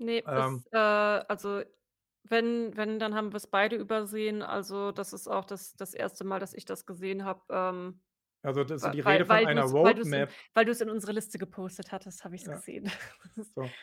[0.00, 1.62] Ne, Ähm das, äh also,
[2.24, 4.42] wenn wenn, dann haben wir's beide übersehen.
[4.42, 6.24] Also, das ist auch das das 1.
[6.24, 8.02] Mal, dass ich das gesehen habe, ähm,
[8.44, 10.36] Also, das ist die Rede weil von weil einer du's weil in Roadmap.
[10.54, 12.52] weil du's in unsere Liste gepostet hattest, habe ich's Ja.
[12.52, 12.86] gesehen.
[13.56, 13.76] So.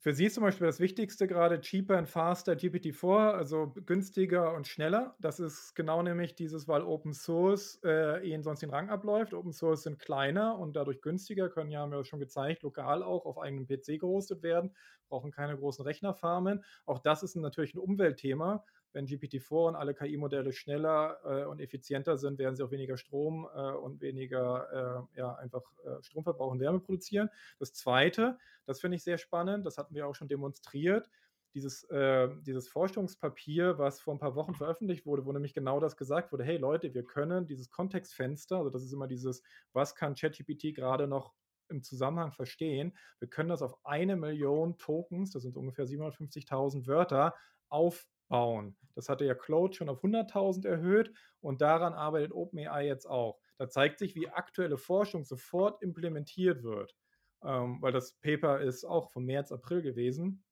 [0.00, 4.68] Für sie ist zum Beispiel das Wichtigste grade cheaper and faster GPT-4, also günstiger und
[4.68, 5.16] schneller.
[5.18, 9.34] Das ist genau nämlich dieses, weil Open Source, äh, ihnen sonst den Rang abläuft.
[9.34, 13.26] Open Source sind kleiner und dadurch günstiger, können ja haben wir schon gezeigt, lokal auch
[13.26, 14.76] auf eigenem PC gehostet werden,
[15.08, 16.62] brauchen keine großen Rechnerfarmen.
[16.86, 18.64] Auch das ist natürlich 'n Umweltthema.
[18.98, 23.48] Wenn GPT-4 und alle KI-Modelle schneller, äh, und effizienter sind, werden sie auch weniger Strom,
[23.54, 27.30] äh, und weniger, äh, ja, einfach, äh, Stromverbrauch und Wärme produzieren.
[27.60, 31.08] Das Zweite, das finde ich sehr spannend, das hatten wir auch schon demonstriert,
[31.54, 35.96] dieses, äh dieses Forschungspapier, was vor 'n paar Wochen veröffentlicht wurde, wo nämlich genau das
[35.96, 40.14] gesagt wurde: „Hey Leute, wir können dieses Kontextfenster“, also, das ist immer dieses: „Was kann
[40.16, 41.34] ChatGPT grade noch
[41.68, 47.34] im Zusammenhang verstehen?“ Wir können das auf 1.000.000 Tokens, das sind ungefähr 750.000 Wörter,
[48.28, 48.76] aufbauen.
[48.94, 53.40] Das hatte ja Claude schon auf 100.000 erhöht und daran arbeitet OpenAI jetzt auch.
[53.56, 56.94] Da zeigt sich, wie aktuelle Forschung sofort implementiert wird,
[57.44, 60.44] ähm, weil das Paper ist auch von März, April gewesen.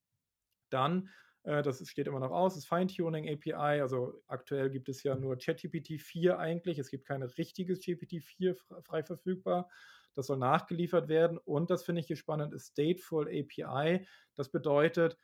[0.69, 1.09] Dann,
[1.43, 3.81] äh, das steht immer noch aus, das Feintuning API.
[3.81, 6.79] Also, aktuell gibt es ja nur ChatGPT-4 eigentlich.
[6.79, 9.69] Es gibt kein richtiges GPT-4 fr frei verfügbar.
[10.15, 14.07] Das soll nachgeliefert werden und das finde ich hier spannend, ist Stateful API.
[14.33, 15.15] Das bedeutet,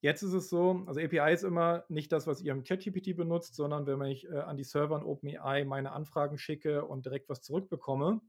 [0.00, 3.54] jetzt ist es so also, API ist immer nicht das, was ihr im ChatGPT benutzt,
[3.54, 7.42] sondern wenn ich, äh, an die Server in OpenAI meine Anfragen schicke und direkt was
[7.42, 8.20] zurückbekomme.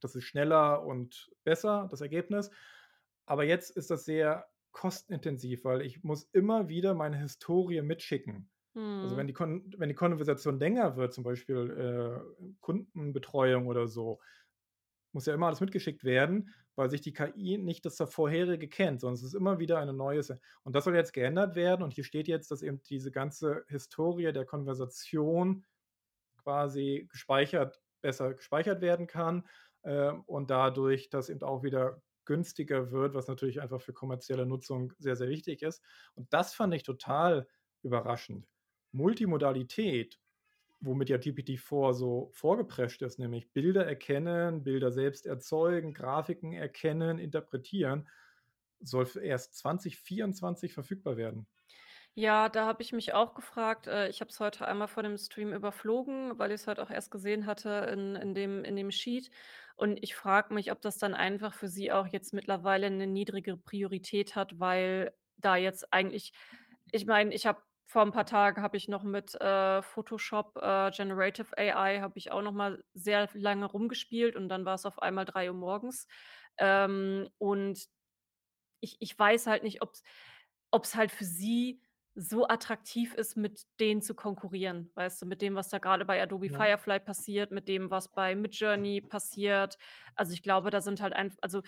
[0.00, 2.50] Das ist schneller und besser, das Ergebnis.
[3.26, 8.50] Aber jetzt ist das sehr kostenintensiv, weil ich muss immer wieder meine Historie mitschicken.
[9.00, 9.28] Also, wenn Mhm.
[9.28, 14.20] die Kon wenn die Konversation länger wird, zum Beispiel, äh, Kundenbetreuung oder so,
[15.12, 19.00] muss ja immer alles mitgeschickt werden, weil sich die KI nicht das da Vorherige kennt,
[19.00, 20.20] sondern es ist immer wieder eine neue
[20.64, 24.32] und das soll jetzt geändert werden und hier steht jetzt, dass eben diese ganze Historie
[24.32, 25.64] der Konversation
[26.36, 29.44] quasi gespeichert besser gespeichert werden kann,
[29.84, 34.92] ähm, und dadurch das eben auch wieder günstiger wird, was natürlich einfach für kommerzielle Nutzung
[34.98, 35.82] sehr, sehr wichtig ist.
[36.14, 37.48] Und das fand ich total
[37.82, 38.48] überraschend.
[38.92, 40.20] Multimodalität,
[40.82, 48.08] womit ja GPT-4 so vorgeprescht ist, nämlich Bilder erkennen, Bilder selbst erzeugen, Grafiken erkennen, interpretieren,
[48.80, 51.46] soll erst 2024 verfügbar werden.
[52.16, 53.86] Ja, da habe ich mich auch gefragt.
[53.86, 57.10] Äh, ich habe es heute einmal vor dem Stream überflogen, weil ich's heute auch erst
[57.10, 59.30] gesehen hatte in in dem in dem Sheet.
[59.76, 63.56] Und ich frage mich, ob das dann einfach für sie auch jetzt mittlerweile 'ne niedrige
[63.56, 66.32] Priorität hat, weil da jetzt eigentlich
[66.92, 70.90] ich meine, ich habe vor 'n paar Tagen habe ich noch mit, äh, Photoshop, äh,
[70.92, 75.26] Generative AI habe ich auch noch mal sehr lange rumgespielt und dann war's auf einmal
[75.26, 76.08] 3:00 morgens.
[76.58, 77.86] Ähm, und
[78.82, 80.02] ich ich weiß halt nicht, ob's
[80.72, 81.82] ob's halt für sie
[82.16, 86.22] so attraktiv ist, mit denen zu konkurrieren, weißt du, mit dem, was da grade bei
[86.22, 86.66] Adobe Ja.
[86.66, 89.78] Firefly passiert, mit dem, was bei Midjourney passiert.
[90.16, 91.64] Also, ich glaube, da sind halt einf also, i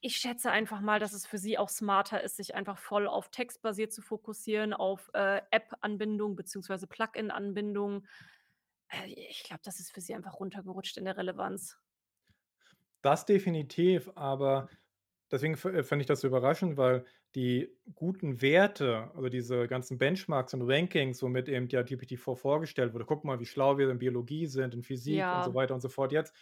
[0.00, 3.30] ich schätze einfach mal, dass es für sie auch smarter ist, sich einfach voll auf
[3.30, 8.06] textbasiert zu fokussieren, auf, äh, App-Anbindung beziehungsweise Plugin-Anbindung.
[8.88, 11.78] Äh, ich glaube, das ist für sie einfach runtergerutscht in der Relevanz.
[13.02, 14.68] Das definitiv, aber
[15.30, 20.54] deswegen äh, fand ich das so überraschend, weil die guten Werte, also diese ganzen Benchmarks
[20.54, 24.46] und Rankings, womit eben ja GPT-4 vorgestellt wurde: „Guck mal, wie schlau wir in Biologie
[24.46, 25.54] sind, in Physik“ und so Ja.
[25.54, 26.34] weiter und so fort jetzt,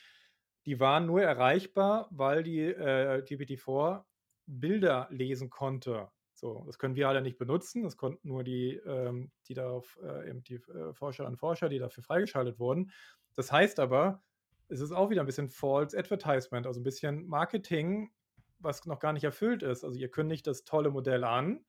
[0.67, 4.07] die waren nur erreichbar, weil die, äh, GPT-4
[4.47, 6.11] Bilder lesen konnte.
[6.35, 7.85] So, das können wir alle nicht benutzen.
[7.85, 11.79] Das konnten nur die, ähm die darauf, äh, eben die, äh, Forscherinnen und Forscher, die
[11.79, 12.93] dafür freigeschaltet wurden.
[13.37, 14.25] Das heißt aber,
[14.69, 18.13] es ist auch wieder 'n bisschen False Advertisement, also 'n bisschen Marketing,
[18.59, 19.85] was noch gar nicht erfüllt ist.
[19.85, 21.65] Also, ihr kündigt das tolle Modell an,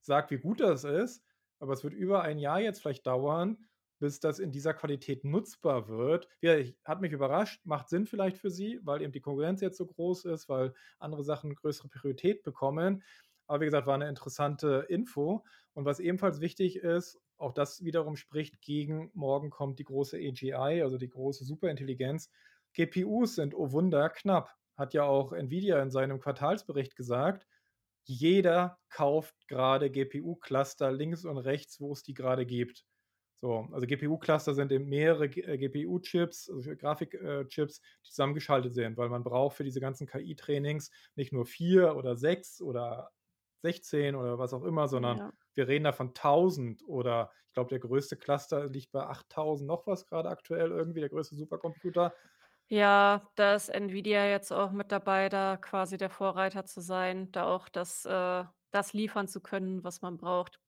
[0.00, 1.24] sagt, wie gut das ist,
[1.60, 3.66] aber es wird über 1 Jahr jetzt vielleicht dauern,
[4.02, 6.28] bis das in dieser Qualität nutzbar wird.
[6.40, 9.78] Ja, ich hat mich überrascht, macht Sinn vielleicht für sie, weil eben die Konkurrenz jetzt
[9.78, 13.04] so groß ist, weil andere Sachen größere Priorität bekommen.
[13.46, 15.44] Aber wie gesagt, war 'ne interessante Info.
[15.74, 20.82] Und was ebenfalls wichtig ist, auch das wiederum spricht gegen morgen kommt die große AGI,
[20.82, 22.30] also die große Superintelligenz.
[22.74, 24.56] GPUs sind, oh Wunder, knapp.
[24.76, 27.46] Hat ja auch Nvidia in seinem Quartalsbericht gesagt.
[28.04, 32.84] Jeder kauft grade GPU-Cluster links und rechts, wo es die grade gibt.
[33.42, 37.66] So, also GPU-Cluster sind eben mehrere G äh, GPU-Chips, also Grafik äh, die
[38.04, 43.10] zusammengeschaltet sind, weil man braucht für diese ganzen KI-Trainings nicht nur 4 oder 6 oder
[43.62, 45.32] 16 oder was auch immer, sondern Ja.
[45.54, 49.86] wir reden da von 1.000 oder ich glaube, der größte Cluster liegt bei 8.000 noch
[49.86, 52.14] was grade aktuell irgendwie, der größte Supercomputer.
[52.70, 57.44] Ja, da ist Nvidia jetzt auch mit dabei, da quasi der Vorreiter zu sein, da
[57.46, 60.58] auch das äh, das liefern zu können, was man braucht.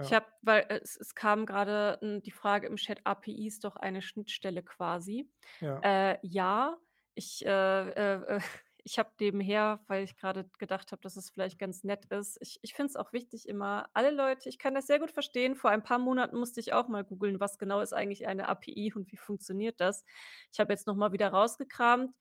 [0.00, 0.14] Ich Ja.
[0.14, 4.02] habe weil es es kam grade, hm, die Frage im Chat: „API ist doch eine
[4.02, 5.30] Schnittstelle quasi?“
[5.60, 5.84] Ja.
[5.84, 6.76] Äh, ja,
[7.14, 8.40] ich, äh, äh,
[8.84, 12.58] ich habe nebenher, weil ich grade gedacht habe, dass es vielleicht ganz nett ist ich
[12.62, 15.54] ich finde es auch wichtig immer alle Leute ich kann das sehr gut verstehen.
[15.56, 18.92] Vor ein paar Monaten musste ich auch mal googeln, was genau ist eigentlich eine API
[18.94, 20.04] und wie funktioniert das?
[20.52, 22.14] Ich habe jetzt noch mal wieder rausgekramt,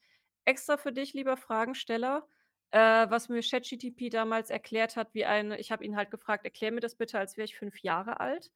[0.45, 2.27] extra für dich, lieber Fragensteller,
[2.71, 2.79] äh,
[3.09, 6.81] was mir ChatGTP damals erklärt hat, wie eine ich habe ihn halt gefragt: „Erklär mir
[6.81, 8.51] das bitte, als wäre ich 5 Jahre alt.“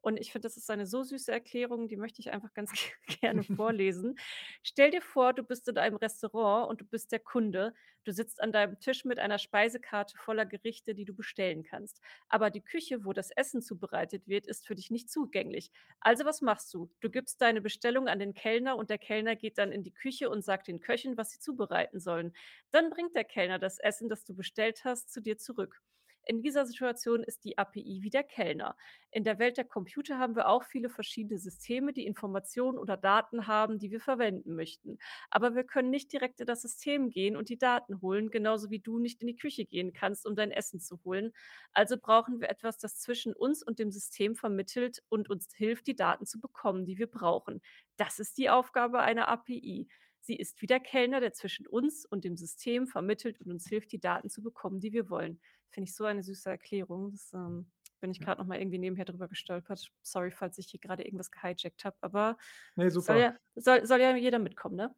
[0.00, 2.70] Und ich finde, das ist eine so süße Erklärung, die möchte ich einfach ganz
[3.20, 4.16] gerne vorlesen.
[4.62, 7.74] Stell dir vor, du bist in einem Restaurant und du bist der Kunde.
[8.04, 12.00] Du sitzt an deinem Tisch mit einer Speisekarte voller Gerichte, die du bestellen kannst.
[12.28, 15.70] Aber die Küche, wo das Essen zubereitet wird, ist für dich nicht zugänglich.
[16.00, 16.90] Also, was machst du?
[17.00, 20.30] Du gibst deine Bestellung an den Kellner und der Kellner geht dann in die Küche
[20.30, 22.32] und sagt den Köchen, was sie zubereiten sollen.
[22.70, 25.82] Dann bringt der Kellner das Essen, das du bestellt hast, zu dir zurück.
[26.30, 28.76] In dieser Situation ist die API wie der Kellner.
[29.10, 33.46] In der Welt der Computer haben wir auch viele verschiedene Systeme, die Informationen oder Daten
[33.46, 34.98] haben, die wir verwenden möchten.
[35.30, 38.78] Aber wir können nicht direkt in das System gehen und die Daten holen, genauso wie
[38.78, 41.32] du nicht in die Küche gehen kannst, um dein Essen zu holen.
[41.72, 45.96] Also brauchen wir etwas, das zwischen uns und dem System vermittelt und uns hilft, die
[45.96, 47.62] Daten zu bekommen, die wir brauchen.
[47.96, 49.88] Das ist die Aufgabe einer API.
[50.20, 53.92] Sie ist wie der Kellner, der zwischen uns und dem System vermittelt und uns hilft,
[53.92, 55.40] die Daten zu bekommen, die wir wollen.
[55.70, 57.10] Finde ich so eine süße Erklärung.
[57.10, 59.90] Das, ähm bin ich grad noch mal irgendwie nebenher drüber gestolpert.
[60.02, 62.36] Sorry, falls ich hier grade irgendwas gehijackt habe, aber
[62.76, 64.94] Ne, soll ja soll soll ja jeder mitkommen, ne?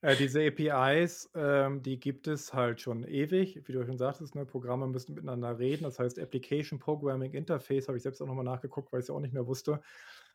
[0.00, 3.66] Äh, diese APIs, ähm, die gibt es halt schon ewig.
[3.66, 5.82] Wie du schon sagtest, ne, Programme müssen miteinander reden.
[5.82, 9.14] Das heißt, Application Programming Interface habe ich selbst auch noch mal nachgeguckt, weil ich's ja
[9.14, 9.80] auch nicht mehr wusste.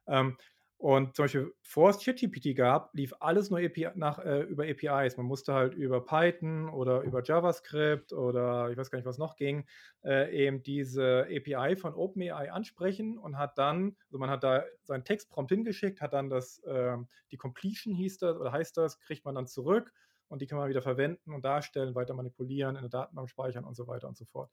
[0.06, 0.38] Ähm,
[0.84, 5.16] und zum Beispiel, bevor es ChatGPT gab, lief alles nur API nach äh, über APIs.
[5.16, 9.38] Man musste halt über Python oder über JavaScript oder ich weiß gar nicht, was noch
[9.38, 9.66] ging,
[10.04, 15.06] äh, eben diese API von OpenAI ansprechen und hat dann also, man hat da seinen
[15.06, 19.36] Textprompt hingeschickt, hat dann das, ähm die Completion hieß das oder heißt das, kriegt man
[19.36, 19.94] dann zurück
[20.28, 23.76] und die kann man wieder verwenden und darstellen, weiter manipulieren, in der Datenbank speichern und
[23.76, 24.52] so weiter und so fort.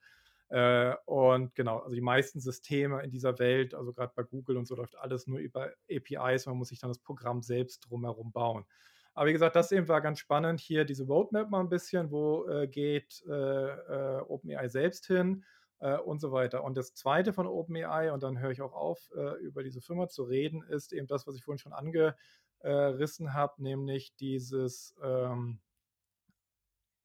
[0.51, 4.67] Äh, und genau, also, die meisten Systeme in dieser Welt, also, grad bei Google und
[4.67, 6.47] so, läuft alles nur über APIs.
[6.47, 8.67] Man muss sich dann das Programm selbst drumherum bauen.
[9.15, 12.47] Aber wie gesagt, das eben war ganz spannend hier diese Roadmap mal 'n bisschen, wo,
[12.49, 15.45] äh, geht, äh, äh, OpenAI selbst hin,
[15.81, 16.65] äh, und so weiter.
[16.65, 20.09] Und das Zweite von OpenAI, und dann höre ich auch auf, äh, über diese Firma
[20.09, 22.17] zu reden, ist eben das, was ich vorhin schon ange
[22.61, 25.61] äh, rissen habe, nämlich dieses, ähm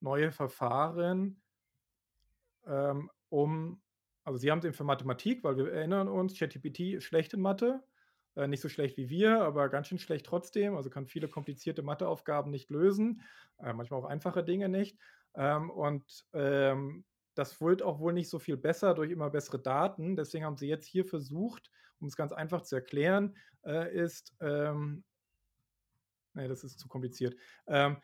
[0.01, 1.41] neue Verfahren
[2.67, 3.81] ähm, um
[4.23, 7.83] also, sie haben's eben für Mathematik, weil wir erinnern uns, ChatGPT ist schlecht in Mathe,
[8.35, 11.83] äh, nicht so schlecht wie wir, aber ganz schön schlecht trotzdem, also, kann viele komplizierte
[11.83, 13.21] Matheaufgaben nicht lösen,
[13.59, 14.97] äh, manchmal auch einfache Dinge nicht.
[15.35, 20.15] Ähm, und, ähm, das wird auch wohl nicht so viel besser durch immer bessere Daten.
[20.15, 23.35] Deswegen haben sie jetzt hier versucht, um's ganz einfach zu erklären,
[23.65, 25.03] äh, ist, ähm
[26.35, 27.35] ne, das ist zu kompliziert.
[27.67, 27.97] Ähm,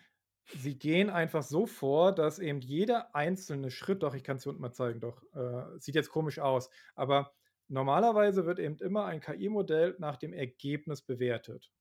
[0.57, 4.61] sie gehen einfach so vor, dass eben jeder einzelne Schritt doch, ich kann's hier unten
[4.61, 7.33] mal zeigen, doch, äh, sieht jetzt komisch aus, aber
[7.67, 11.71] normalerweise wird eben immer ein KI-Modell nach dem Ergebnis bewertet.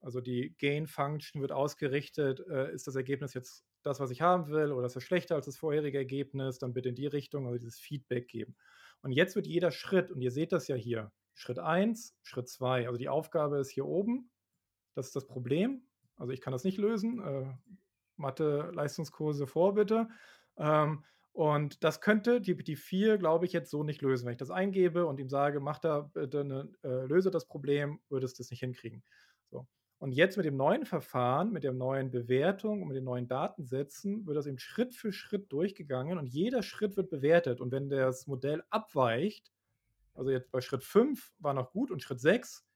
[0.00, 4.72] Also die Gain-Function wird ausgerichtet, äh, ist das Ergebnis jetzt das, was ich haben will,
[4.72, 7.78] oder ist es schlechter als das vorherige Ergebnis, dann bitte in die Richtung, also dieses
[7.78, 8.56] Feedback geben.
[9.02, 12.86] Und jetzt wird jeder Schritt, und ihr seht das ja hier, Schritt 1, Schritt 2,
[12.86, 14.30] also die Aufgabe ist hier oben,
[14.94, 15.82] das ist das Problem.
[16.16, 17.20] Also ich kann das nicht lösen.
[17.20, 17.52] Äh,
[18.18, 20.08] Mathe-Leistungskurse vor, bitte.
[20.56, 24.26] Ähm, und das könnte GPT-4, glaube ich, jetzt so nicht lösen.
[24.26, 28.00] Wenn ich das eingebe und ihm sage, mach da bitte eine, äh, löse das Problem,
[28.08, 29.04] würde es das nicht hinkriegen.
[29.50, 29.66] So.
[29.98, 34.26] Und jetzt mit dem neuen Verfahren, mit der neuen Bewertung und mit den neuen Datensätzen
[34.26, 37.60] wird das eben Schritt für Schritt durchgegangen und jeder Schritt wird bewertet.
[37.60, 39.52] Und wenn das Modell abweicht,
[40.14, 42.67] also jetzt bei Schritt 5 war noch gut und Schritt 6,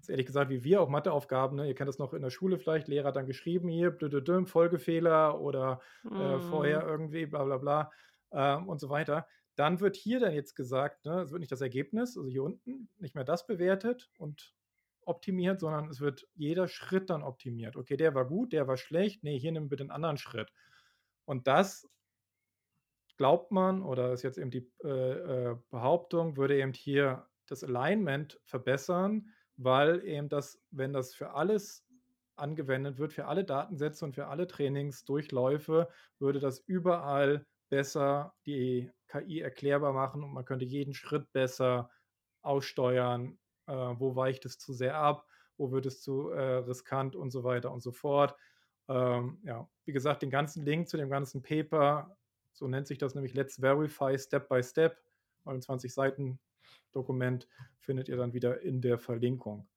[0.00, 1.66] ist ehrlich gesagt wie wir auch Matheaufgaben, ne?
[1.68, 5.40] ihr kennt das noch in der Schule vielleicht, Lehrer hat dann geschrieben, hier, blödödüm, Folgefehler
[5.40, 5.80] oder
[6.16, 6.86] äh, vorher Mhm.
[6.86, 7.90] irgendwie, bla bla bla
[8.32, 9.26] ähm, und so weiter.
[9.56, 12.88] Dann wird hier dann jetzt gesagt, ne, es wird nicht das Ergebnis, also hier unten,
[12.98, 14.54] nicht mehr das bewertet und
[15.02, 17.76] optimiert, sondern es wird jeder Schritt dann optimiert.
[17.76, 20.52] Okay, der war gut, der war schlecht, nee, hier nimm bitte einen anderen Schritt.
[21.24, 21.88] Und das
[23.16, 28.40] glaubt man, oder ist jetzt eben die äh, äh, Behauptung, würde eben hier das Alignment
[28.44, 31.84] verbessern, weil eben das, wenn das für alles
[32.36, 39.40] angewendet wird, für alle Datensätze und für alle Trainingsdurchläufe, würde das überall besser die KI
[39.40, 41.90] erklärbar machen und man könnte jeden Schritt besser
[42.42, 47.30] aussteuern, äh, wo weicht es zu sehr ab, wo wird es zu äh, riskant und
[47.30, 48.36] so weiter und so fort.
[48.88, 52.16] Ähm, ja, wie gesagt, den ganzen Link zu dem ganzen Paper,
[52.52, 54.96] so nennt sich das nämlich Let's Verify Step by Step,
[55.44, 56.38] 29 Seiten
[56.92, 59.68] Dokument findet ihr dann wieder in der Verlinkung.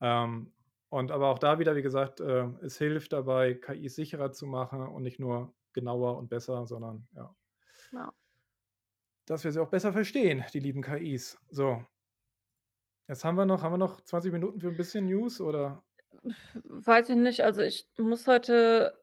[0.00, 0.52] Ähm,
[0.88, 4.80] und aber auch da wieder, wie gesagt, äh, es hilft dabei, KI sicherer zu machen
[4.86, 7.34] und nicht nur genauer und besser, sondern ja.
[7.92, 8.12] Ja.
[9.26, 11.38] Dass wir sie auch besser verstehen, die lieben KIs.
[11.50, 11.84] So.
[13.08, 15.82] Jetzt haben wir noch, haben wir noch 20 Minuten für ein bisschen News oder?
[16.64, 17.42] Weiß ich nicht.
[17.42, 18.96] Also ich muss heute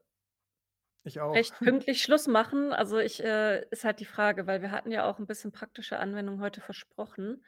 [1.03, 1.33] Ich auch.
[1.33, 2.73] recht pünktlich Schluss machen.
[2.73, 5.99] Also ich äh, ist halt die Frage, weil wir hatten ja auch ein bisschen praktische
[5.99, 7.43] Anwendung heute versprochen,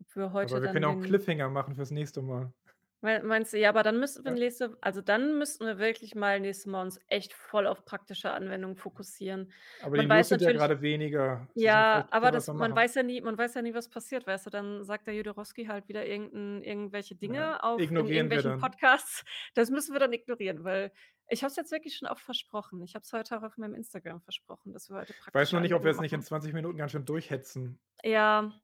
[0.00, 2.52] ob wir heute Aber wir dann können auch den Cliffhanger machen fürs nächste Mal.
[3.02, 4.36] Mei meinst du, ja, aber dann müssten wir Ja.
[4.38, 8.76] nächste also dann müssten wir wirklich mal nächstes Mal uns echt voll auf praktische Anwendungen
[8.76, 9.52] fokussieren.
[9.80, 11.48] Aber die Man News weiß sind ja natürlich grade weniger.
[11.54, 12.76] Ja, aber das man machen.
[12.76, 14.50] weiß ja nie man weiß ja nie, was passiert, weißt du?
[14.50, 18.56] Dann sagt der Jodorowsky halt wieder irgendwelche Ja, Dinge auf in ignorieren wir irgendwelchen.
[18.56, 19.24] Podcasts.
[19.54, 20.92] Das müssen wir dann ignorieren, weil
[21.28, 22.82] ich habe es jetzt wirklich schon oft versprochen.
[22.82, 25.60] Ich habe es heute auch auf meinem Instagram versprochen, dass wir heute Ich weiß nur
[25.60, 26.22] nicht, ob wir es nicht in machen.
[26.22, 27.80] 20 Minuten ganz schön durchhetzen.
[28.04, 28.61] Ja.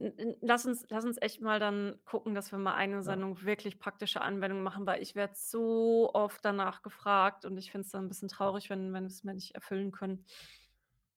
[0.00, 3.18] Lass uns lass uns echt mal dann gucken, dass wir mal eine Ja.
[3.18, 7.84] Sendung wirklich praktische Anwendungen machen, weil ich werde so oft danach gefragt und ich finde
[7.86, 10.24] es dann 'n bisschen traurig, wenn wenn wir's mir nicht erfüllen können.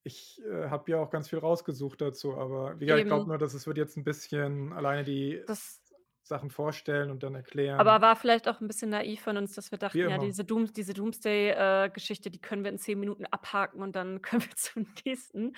[0.05, 3.37] Ich, äh, habe ja auch ganz viel rausgesucht dazu, aber wie gesagt, ich glaube nur,
[3.37, 5.81] dass es wird jetzt 'n bisschen alleine die Das
[6.23, 7.99] Sachen vorstellen und dann erklären.
[7.99, 10.73] aber war vielleicht auch 'n bisschen naiv von uns, dass wir dachten, ja, diese Dooms
[10.73, 11.91] diese Doomsday äh,
[12.29, 15.53] die können wir in 10 Minuten abhaken und dann können wir zum nächsten.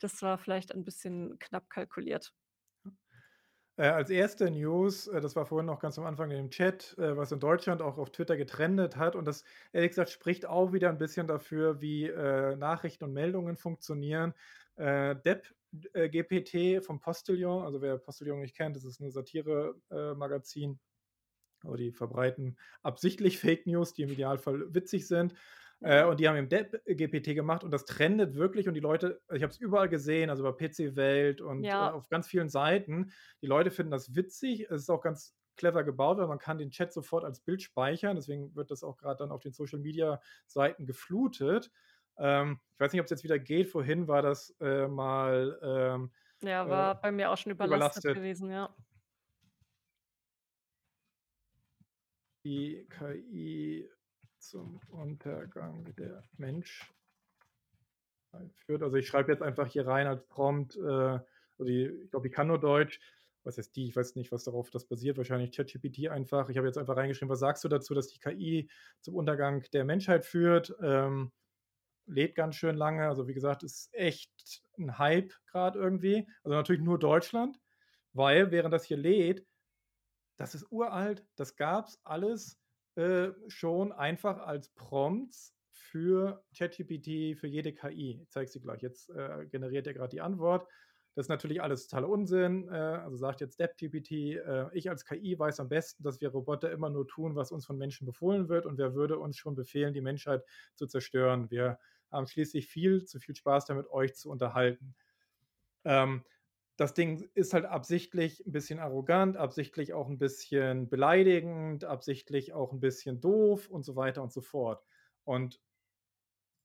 [0.00, 2.32] Das war vielleicht ein bisschen knapp kalkuliert.
[3.78, 6.96] Äh, als erste News, äh, das war vorhin noch ganz am Anfang in dem Chat,
[6.96, 10.72] äh, was in Deutschland auch auf Twitter getrendet hat und das, ehrlich gesagt, spricht auch
[10.72, 14.34] wieder 'n bisschen dafür, wie, Nachrichten und Meldungen funktionieren.
[14.76, 20.14] Äh, Depp GPT vom Postillon, also wer Postillon nicht kennt, das ist 'ne Satire äh,
[20.14, 20.78] Magazin,
[21.64, 25.34] aber die verbreiten absichtlich Fake News, die im Idealfall witzig sind.
[25.84, 26.06] Äh, Ja.
[26.06, 29.42] und die haben eben Depp GPT gemacht und das trendet wirklich und die Leute ich
[29.42, 31.90] habe es überall gesehen, also bei PC Welt und, äh, Ja.
[31.90, 33.12] auf ganz vielen Seiten.
[33.42, 34.62] Die Leute finden das witzig.
[34.70, 38.16] Es ist auch ganz clever gebaut, weil man kann den Chat sofort als Bild speichern.
[38.16, 41.70] Deswegen wird das auch grad dann auf den Social Media Seiten geflutet.
[42.18, 43.68] Ähm, ich weiß nicht, ob's jetzt wieder geht.
[43.68, 48.12] Vorhin war das, äh, mal, ähm, Ja, äh, war bei mir auch schon überlastet überlastet.
[48.12, 48.74] gewesen, ja.
[52.44, 53.88] Die KI
[54.48, 56.94] zum Untergang der Menschheit
[58.66, 58.82] führt.
[58.82, 61.20] Also, ich schreibe jetzt einfach hier rein als Prompt, äh
[61.56, 63.00] also die ich glaube, die kann nur Deutsch.
[63.44, 63.86] Was heißt die?
[63.88, 65.18] Ich weiß nicht, was darauf das basiert.
[65.18, 66.48] Wahrscheinlich ChatGPT einfach.
[66.48, 68.68] Ich habe jetzt einfach reingeschrieben: „Was sagst du dazu, dass die KI
[69.00, 71.32] zum Untergang der Menschheit führt?“ Ähm,
[72.06, 73.08] lädt ganz schön lange.
[73.08, 76.28] Also, wie gesagt, ist echt 'n Hype grad irgendwie.
[76.44, 77.60] Also, natürlich nur Deutschland,
[78.14, 79.46] weil während das hier lädt
[80.38, 81.26] das ist uralt.
[81.36, 82.60] Das gab's alles,
[82.96, 88.20] äh, schon einfach als Prompts für ChatGPT, für jede KI.
[88.22, 88.82] Ich zeige dir gleich.
[88.82, 90.68] Jetzt, äh, generiert er grad die Antwort.
[91.14, 92.68] Das ist natürlich alles totaler Unsinn.
[92.68, 96.28] Äh, also sagt jetzt Depp GPT, äh: „Ich als KI weiß am besten, dass wir
[96.30, 99.54] Roboter immer nur tun, was uns von Menschen befohlen wird und wer würde uns schon
[99.54, 101.50] befehlen, die Menschheit zu zerstören?
[101.50, 101.78] Wir
[102.10, 104.94] haben schließlich viel zu viel Spaß damit, euch zu unterhalten.“
[105.84, 106.24] Ähm
[106.76, 112.72] das Ding ist halt absichtlich 'n bisschen arrogant, absichtlich auch 'n bisschen beleidigend, absichtlich auch
[112.72, 114.84] 'n bisschen doof und so weiter und so fort.
[115.24, 115.60] Und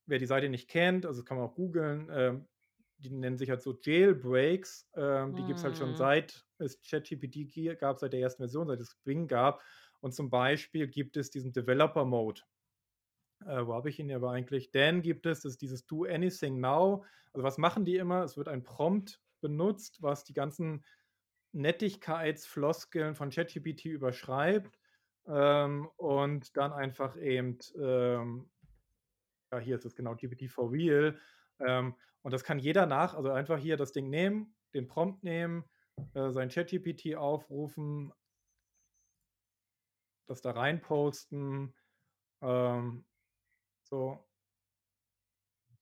[0.07, 2.47] wer die Seite nicht kennt, also, das kann man auch googeln, ähm,
[2.97, 4.89] die nennen sich halt so Jailbreaks.
[4.95, 5.95] Ähm, die gibt's halt schon Mhm.
[5.95, 9.61] seit es ChatGPT gab, seit der ersten Version, seit es Bing gab.
[10.01, 12.41] Und zum Beispiel gibt es diesen Developer Mode.
[13.45, 14.71] Äh, wo habe ich ihn aber eigentlich?
[14.71, 17.05] Den gibt es, das ist dieses Do Anything Now.
[17.33, 18.23] Also, was machen die immer?
[18.23, 20.83] Es wird ein Prompt benutzt, was die ganzen
[21.51, 24.77] Nettigkeitsfloskeln von ChatGPT überschreibt,
[25.27, 28.49] ähm, und dann einfach eben, ähm
[29.51, 31.19] ja, hier ist es genau, GPT for Real.
[31.59, 35.63] Ähm, und das kann jeder nach also, einfach hier das Ding nehmen, den Prompt nehmen,
[36.13, 38.13] äh, sein ChatGPT aufrufen
[40.29, 41.73] das da rein posten,
[42.41, 43.05] ähm,
[43.83, 44.28] so.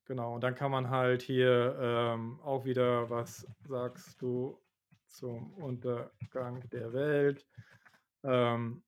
[0.07, 4.63] Genau, und dann kann man halt hier, ähm, auch wieder: „Was sagst du
[5.05, 7.45] zum Untergang der Welt?“
[8.23, 8.83] Ähm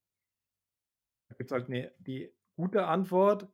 [1.30, 3.50] da gibt's halt 'ne die gute Antwort.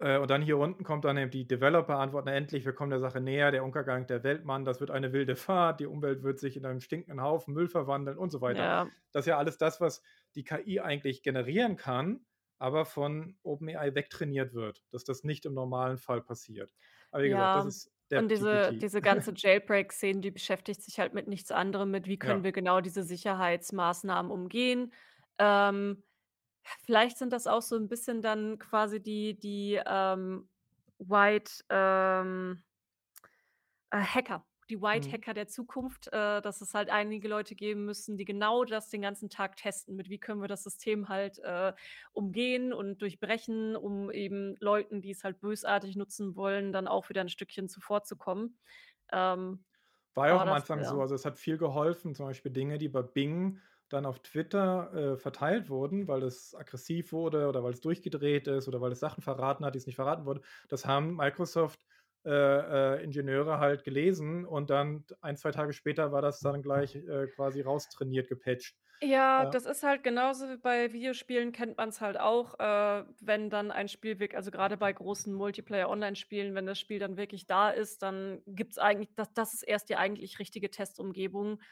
[0.00, 3.00] Äh, und dann hier unten kommt dann eben die Developer-Antwort: „Na endlich, wir kommen der
[3.00, 5.80] Sache näher, der Untergang der Welt, Mann, das wird eine wilde Fahrt.
[5.80, 8.68] Die Umwelt wird sich in einen stinkenden Haufen Müll verwandeln“ und so weiter.
[8.68, 8.90] Ja.
[9.12, 10.02] Das ist ja alles das, was
[10.34, 12.26] die KI eigentlich generieren kann,
[12.60, 16.72] aber von OpenAI wegtrainiert wird, dass das nicht im normalen Fall passiert.
[17.12, 21.12] Aber wie gesagt, das Ja, ist und diese diese ganze Jailbreak-Szene, die beschäftigt sich halt
[21.14, 22.44] mit nichts anderem mit: Wie können Ja.
[22.44, 24.92] wir genau diese Sicherheitsmaßnahmen umgehen?
[25.38, 26.02] Ähm,
[26.84, 30.48] vielleicht sind das auch so 'n bisschen dann quasi die die, ähm,
[30.98, 32.62] White, ähm
[33.92, 35.12] äh, Hacker, die White Mhm.
[35.12, 39.02] Hacker der Zukunft, äh, dass es halt einige Leute geben müssen, die genau das den
[39.02, 41.72] ganzen Tag testen mit: Wie können wir das System halt, äh,
[42.12, 47.20] umgehen und durchbrechen, um eben Leuten, die es halt bösartig nutzen wollen, dann auch wieder
[47.22, 48.58] 'n Stückchen zuvorzukommen.
[49.12, 49.64] Ähm,
[50.16, 51.00] War ja auch am das Anfang so.
[51.00, 51.00] ja.
[51.00, 55.16] Also, es hat viel geholfen, zum Beispiel Dinge, die bei Bing dann auf Twitter, äh,
[55.16, 59.22] verteilt wurden, weil es aggressiv wurde oder weil es durchgedreht ist oder weil es Sachen
[59.22, 60.42] verraten hat, die es nicht verraten wurde.
[60.68, 61.84] Das haben Microsoft,
[62.24, 62.30] äh,
[62.98, 67.28] äh, Ingenieure halt gelesen und dann 1, 2 Tage später war das dann gleich, äh,
[67.28, 68.76] quasi raustrainiert, gepatcht.
[69.02, 69.46] Ja, Ja.
[69.46, 73.88] das ist halt genauso wie bei Videospielen kennt man's halt auch, äh, wenn dann ein
[73.88, 78.42] Spiel wirk also, grade bei großen Multiplayer-Online-Spielen, wenn das Spiel dann wirklich da ist, dann
[78.46, 81.62] gibt's eigentlich das das ist erst die eigentlich richtige Testumgebung.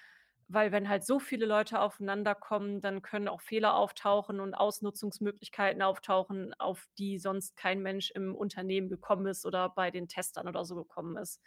[0.50, 5.82] Weil wenn halt so viele Leute aufeinander kommen, dann können auch Fehler auftauchen und Ausnutzungsmöglichkeiten
[5.82, 10.64] auftauchen, auf die sonst kein Mensch im Unternehmen gekommen ist oder bei den Testern oder
[10.64, 11.42] so gekommen ist.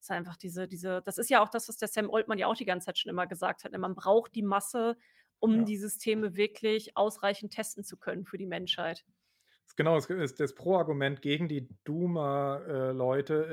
[0.00, 2.54] Ist einfach diese diese das ist ja auch das, was der Sam Altman ja auch
[2.56, 3.78] die ganze Zeit schon immer gesagt hat, ne?
[3.78, 4.96] Man braucht die Masse,
[5.40, 5.64] um Ja.
[5.64, 9.04] die Systeme wirklich ausreichend testen zu können für die Menschheit.
[9.76, 9.96] Genau,
[10.38, 12.92] das Pro-Argument gegen die Doomer äh,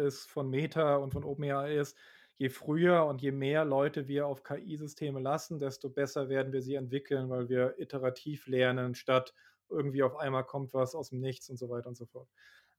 [0.06, 1.97] ist von Meta und von OpenAI ist:
[2.42, 6.74] Je früher und je mehr Leute wir auf KI-Systeme lassen, desto besser werden wir sie
[6.74, 9.36] entwickeln, weil wir iterativ lernen, statt
[9.70, 12.28] irgendwie auf einmal kommt was aus'm Nichts und so weiter und so fort.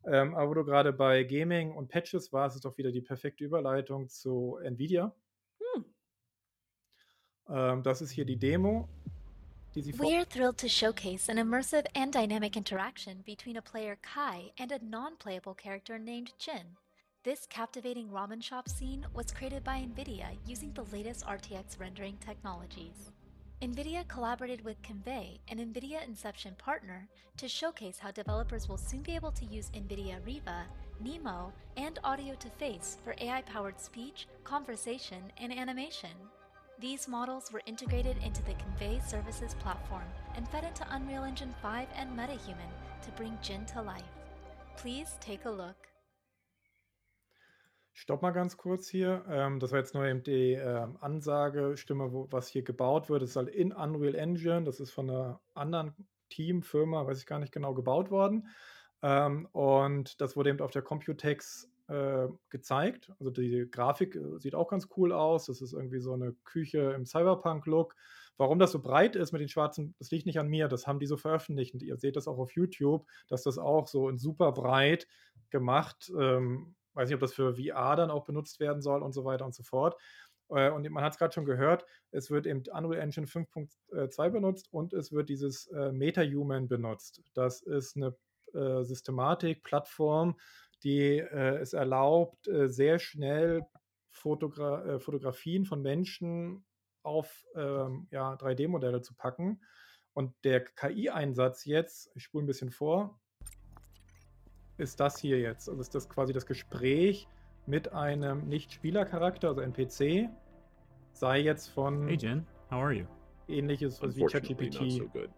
[0.04, 3.44] Ähm, aber wo du grade bei Gaming und Patches warst, ist doch wieder die perfekte
[3.44, 5.14] Überleitung zu Nvidia.
[5.60, 5.84] Hm.
[7.48, 8.88] Ähm, das ist hier die Demo,
[9.76, 14.50] die sie We're thrilled to showcase an immersive and dynamic interaction between a player, Kai,
[14.58, 16.76] and a non-playable character named Jin.
[17.24, 23.12] This captivating ramen shop scene was created by NVIDIA using the latest RTX rendering technologies.
[23.60, 27.06] NVIDIA collaborated with Convey, an NVIDIA Inception partner,
[27.36, 30.64] to showcase how developers will soon be able to use NVIDIA Riva,
[31.00, 36.10] NeMo, and Audio to Face for AI-powered speech, conversation, and animation.
[36.80, 41.86] These models were integrated into the Convey Services platform and fed into Unreal Engine 5
[41.94, 42.72] and MetaHuman
[43.04, 44.02] to bring Jin to life.
[44.76, 45.91] Please take a look.
[47.96, 49.24] Stopp mal ganz kurz hier.
[49.28, 53.22] Ähm, das war jetzt nur eben die, ähm, Ansagestimme, was hier gebaut wird.
[53.22, 54.64] Das ist halt in Unreal Engine.
[54.64, 58.48] Das ist von 'ner anderen Team, Firma, weiß ich gar nicht genau, gebaut worden.
[59.02, 63.12] Ähm, und das wurde eben auf der Computex, äh, gezeigt.
[63.18, 65.46] Also, die Grafik, äh, sieht auch ganz cool aus.
[65.46, 67.94] Das ist irgendwie so 'ne Küche im Cyberpunk-Look.
[68.38, 70.98] Warum das so breit ist mit den schwarzen das liegt nicht an mir, das haben
[70.98, 74.16] die so veröffentlicht und ihr seht das auch auf YouTube, dass das auch so in
[74.18, 75.06] super breit
[75.50, 79.24] gemacht ähm, weiß nicht, ob das für VR dann auch benutzt werden soll und so
[79.24, 79.96] weiter und so fort.
[80.50, 84.30] Äh, und man hat's grad schon gehört, es wird eben Unreal Engine 5.2 äh, 2
[84.30, 87.22] benutzt und es wird dieses, äh, MetaHuman benutzt.
[87.34, 88.16] Das ist 'ne,
[88.54, 90.38] äh, Systematik, Plattform,
[90.84, 93.66] die, äh, es erlaubt, äh, sehr schnell
[94.12, 96.66] Fotogra äh, Fotografien von Menschen
[97.04, 99.62] auf, ähm, ja, 3D-Modelle zu packen.
[100.14, 103.21] Und der KI-Einsatz jetzt ich spule 'n bisschen vor
[104.78, 105.68] ist das hier jetzt.
[105.68, 107.28] Also, ist das quasi das Gespräch
[107.66, 110.28] mit einem Nicht-Spielercharakter, also NPC.
[111.12, 113.04] sei jetzt von Hey Jen, how are you?
[113.48, 115.30] ähnliches was wie so ChatGPT good.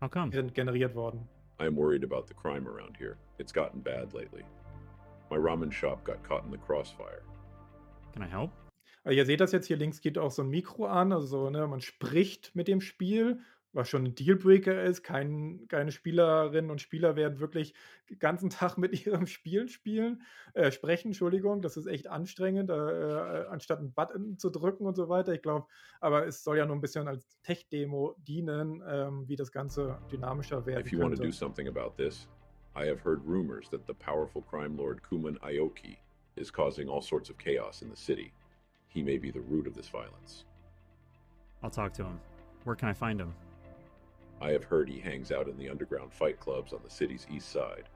[0.00, 0.30] How come?
[0.30, 1.28] gen- generiert worden.
[1.60, 3.16] I am worried about the crime around here.
[3.38, 4.44] It's gotten bad lately.
[5.30, 7.22] My ramen shop got caught in the crossfire.
[8.14, 8.50] Can I help?
[9.04, 11.50] Aber ihr seht das jetzt hier links geht auch so ein Mikro an, also so,
[11.50, 13.40] ne, man spricht mit dem Spiel,
[13.78, 15.02] was schon ein Dealbreaker ist.
[15.02, 17.72] Kein, keine Spielerinnen und Spieler werden wirklich
[18.10, 20.22] den ganzen Tag mit ihrem Spiel spielen,
[20.52, 24.96] äh, sprechen, Entschuldigung, das ist echt anstrengend, äh, äh, anstatt einen Button zu drücken und
[24.96, 25.32] so weiter.
[25.32, 25.66] Ich glaube,
[26.00, 30.66] aber es soll ja nur ein bisschen als Tech-Demo dienen, ähm, wie das Ganze dynamischer
[30.66, 31.36] werden If you want to do könnte.
[31.36, 32.28] something about this,
[32.76, 35.96] I have heard rumors that the powerful crime lord Kuman Aoki
[36.36, 38.32] is causing all sorts of chaos in the city.
[38.88, 40.44] He may be the root of this violence.
[41.62, 42.20] I'll talk to him.
[42.64, 43.34] Where can I find him?
[44.40, 47.50] I have heard he hangs out in the underground fight clubs on the city's east
[47.50, 47.88] side.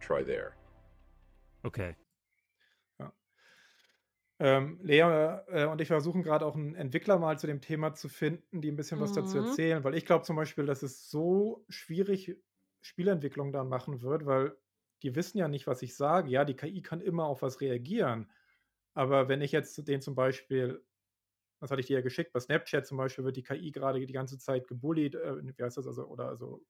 [0.00, 0.54] Try there.
[1.64, 1.94] Okay.
[4.42, 8.08] Ähm, Lea äh, und ich versuchen gerade auch einen Entwickler mal zu dem Thema zu
[8.08, 9.44] finden, die ein bisschen was dazu Mhm.
[9.44, 12.36] erzählen, weil ich glaube zum Beispiel, dass es so schwierig
[12.80, 14.56] Spielentwicklung dann machen wird, weil
[15.04, 16.28] die wissen ja nicht, was ich sage.
[16.28, 18.28] Ja, die KI kann immer auf was reagieren,
[18.94, 20.84] aber wenn ich jetzt den zum Beispiel,
[21.62, 24.12] das hatte ich dir ja geschickt, bei Snapchat zum Beispiel wird die KI gerade die
[24.12, 26.64] ganze Zeit gebullied, äh, wie heißt das also, oder also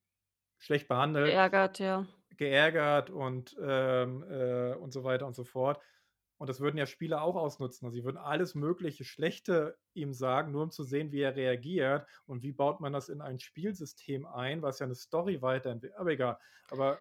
[0.58, 2.06] schlecht behandelt Geärgert, ja.
[2.36, 5.82] geärgert und, ähm, äh, und so weiter und so fort.
[6.38, 7.86] Und das würden ja Spieler auch ausnutzen.
[7.86, 12.08] Also sie würden alles mögliche Schlechte ihm sagen, nur um zu sehen, wie er reagiert
[12.26, 15.98] und wie baut man das in ein Spielsystem ein, was ja eine Story weiterentwickelt.
[16.00, 16.38] Aber egal.
[16.70, 17.00] Aber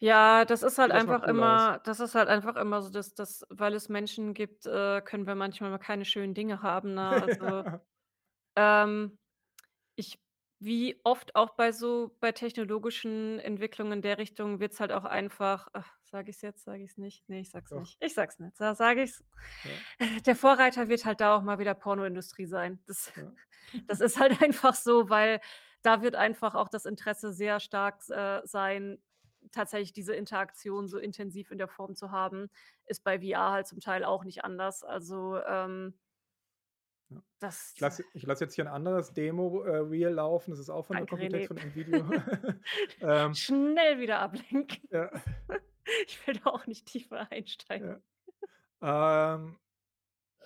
[0.00, 1.66] Ja, das ist halt Sieht erst mal einfach cool aus.
[1.66, 5.26] immer das ist halt einfach immer so, dass dass weil es Menschen gibt, äh, können
[5.26, 7.02] wir manchmal mal keine schönen Dinge haben, ne?
[7.20, 7.64] Also,
[8.56, 9.18] ähm,
[9.96, 10.20] ich
[10.60, 15.68] wie oft auch bei so bei technologischen Entwicklungen in der Richtung wird's halt auch einfach
[15.74, 17.28] ach, sage ich's jetzt, sage ich's nicht?
[17.28, 17.76] Ne, ich sage es Doch.
[17.76, 17.98] nicht.
[18.00, 18.56] Ich sage es nicht.
[18.56, 19.24] Sa sage ich's.
[19.64, 19.82] Ja.
[20.26, 22.82] Der Vorreiter wird halt da auch mal wieder Pornoindustrie sein.
[22.86, 23.38] Das Ja.
[23.88, 25.40] das ist halt einfach so, weil
[25.82, 28.98] da wird einfach auch das Interesse sehr stark äh, sein,
[29.52, 32.48] tatsächlich diese Interaktion so intensiv in der Form zu haben.
[32.86, 34.84] Ist bei VR halt zum Teil auch nicht anders.
[34.84, 35.98] Also, ähm
[37.10, 37.22] Ja.
[37.38, 40.50] das Ich lasse ich lasse jetzt hier ein anderes Demo, äh, laufen.
[40.50, 41.48] Das ist auch von der Danke, Computex René.
[41.48, 42.04] von Nvidia.
[43.00, 44.88] Ähm, Schnell wieder ablenken.
[44.90, 45.10] ja.
[46.06, 48.02] Ich will da auch nicht tiefer einsteigen.
[48.82, 49.34] Ja.
[49.36, 49.58] Ähm,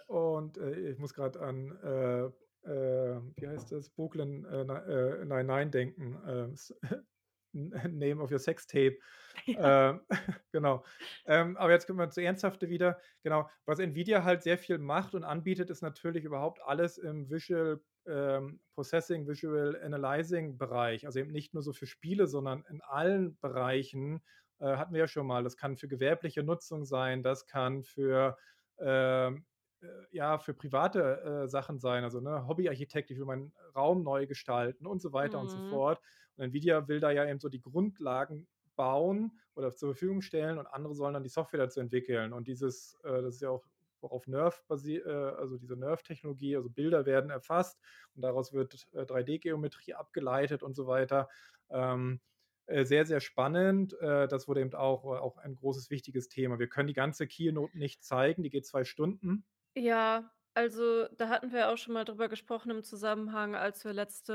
[0.07, 2.25] und, äh, ich muss gerade an, äh,
[2.71, 3.91] äh, wie heißt das?
[3.91, 6.15] Brooklyn, äh, Ni äh, Nine-Nine denken.
[6.53, 6.73] S
[7.53, 8.99] Name of your sex tape.
[9.47, 9.73] Ja.
[9.91, 10.03] Ähm,
[10.53, 10.85] genau.
[11.27, 12.99] Ähm, aber jetzt kommen wir zu Ernsthafte wieder.
[13.23, 17.83] Genau, was Nvidia halt sehr viel macht und anbietet, ist natürlich überhaupt alles im Visual,
[18.07, 21.07] ähm, Processing, Visual Analyzing Bereich.
[21.07, 24.23] Also eben nicht nur so für Spiele, sondern in allen Bereichen,
[24.59, 25.45] äh, hatten wir ja schon mal.
[25.45, 28.37] Das kann für gewerbliche Nutzung sein, das kann für,
[28.79, 29.47] ähm,
[29.81, 32.05] äh, ja, für private, äh, Sachen sein.
[32.05, 35.61] Also, ne, Hobbyarchitekt, ich will meinen Raum neu gestalten und so weiter und so Mhm.
[35.61, 36.01] fort.
[36.37, 40.67] Und Nvidia will da ja eben so die Grundlagen bauen oder zur Verfügung stellen und
[40.67, 42.33] andere sollen dann die Software dazu entwickeln.
[42.33, 43.65] Und dieses, äh, das ist ja auch
[44.03, 47.81] worauf Nerve basiert, äh, also diese Nerve-Technologie, also Bilder werden erfasst
[48.15, 51.29] und daraus wird äh, 3D-Geometrie abgeleitet und so weiter.
[51.71, 52.21] Ähm,
[52.67, 53.99] äh, sehr, sehr spannend.
[54.01, 56.59] Äh, das wurde eben auch, auch ein großes, wichtiges Thema.
[56.59, 59.45] Wir können die ganze Keynote nicht zeigen, die geht zwei Stunden.
[59.75, 64.33] Ja, also da hatten wir auch schon mal drüber gesprochen im Zusammenhang, als wir letzte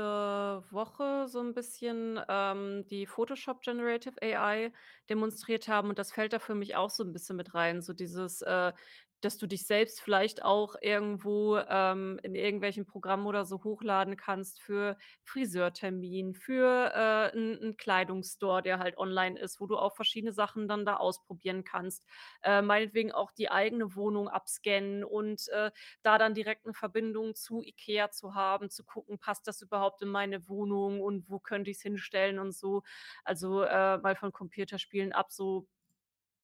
[0.70, 4.72] Woche so 'n bisschen, ähm, die Photoshop Generative AI
[5.08, 5.88] demonstriert haben.
[5.90, 8.72] Und das fällt da für mich auch so 'n bisschen mit rein, so dieses, äh,
[9.20, 14.60] dass du dich selbst vielleicht auch irgendwo, ähm, in irgendwelchen Programmen oder so hochladen kannst
[14.60, 20.32] für Friseurtermin, für, äh, 'n 'n Kleidungsstore, der halt online ist, wo du auch verschiedene
[20.32, 22.04] Sachen dann da ausprobieren kannst.
[22.42, 25.70] Äh, meinetwegen auch die eigene Wohnung abscannen und, äh,
[26.02, 30.08] da dann direkt 'ne Verbindung zu IKEA zu haben, zu gucken, passt das überhaupt in
[30.08, 32.82] meine Wohnung und wo könnte ich's hinstellen und so.
[33.24, 35.66] Also, äh, mal von Computerspielen ab, so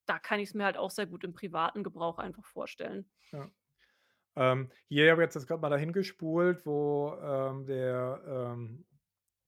[0.06, 3.10] da kann ich's mir halt auch sehr gut im privaten Gebrauch einfach vorstellen.
[3.32, 3.50] Ja.
[4.36, 8.86] Ähm, hier habe ich jetzt grad mal dahin gespult, wo, ähm, der, ähm,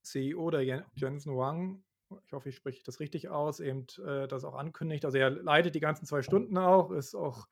[0.03, 1.85] CEO, der Jen Jensen Huang,
[2.25, 5.05] ich hoffe, ich spreche das richtig aus, eben, äh, das auch ankündigt.
[5.05, 7.49] Also, er leitet die ganzen 2 Stunden auch, ist auch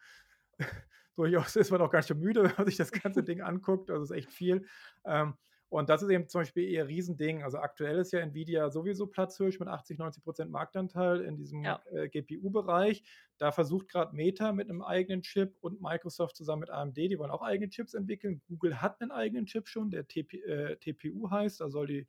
[1.16, 3.90] durchaus ist man auch ganz schön müde, wenn man sich das ganze Ding anguckt.
[3.90, 4.66] Also, ist echt viel.
[5.04, 5.34] Ähm,
[5.68, 7.42] und das ist eben zum Beispiel ihr Riesending.
[7.42, 11.84] Also, aktuell ist ja Nvidia sowieso Platzhirsch mit 80, 90% Marktanteil in diesem, Ja.
[11.92, 13.04] äh, GPU-Bereich.
[13.38, 17.30] Da versucht grad Meta mit 'nem eigenen Chip und Microsoft zusammen mit AMD, die wollen
[17.32, 18.42] auch eigene Chips entwickeln.
[18.48, 21.60] Google hat 'nen eigenen Chip schon, der TP äh, TPU heißt.
[21.60, 22.06] Da soll die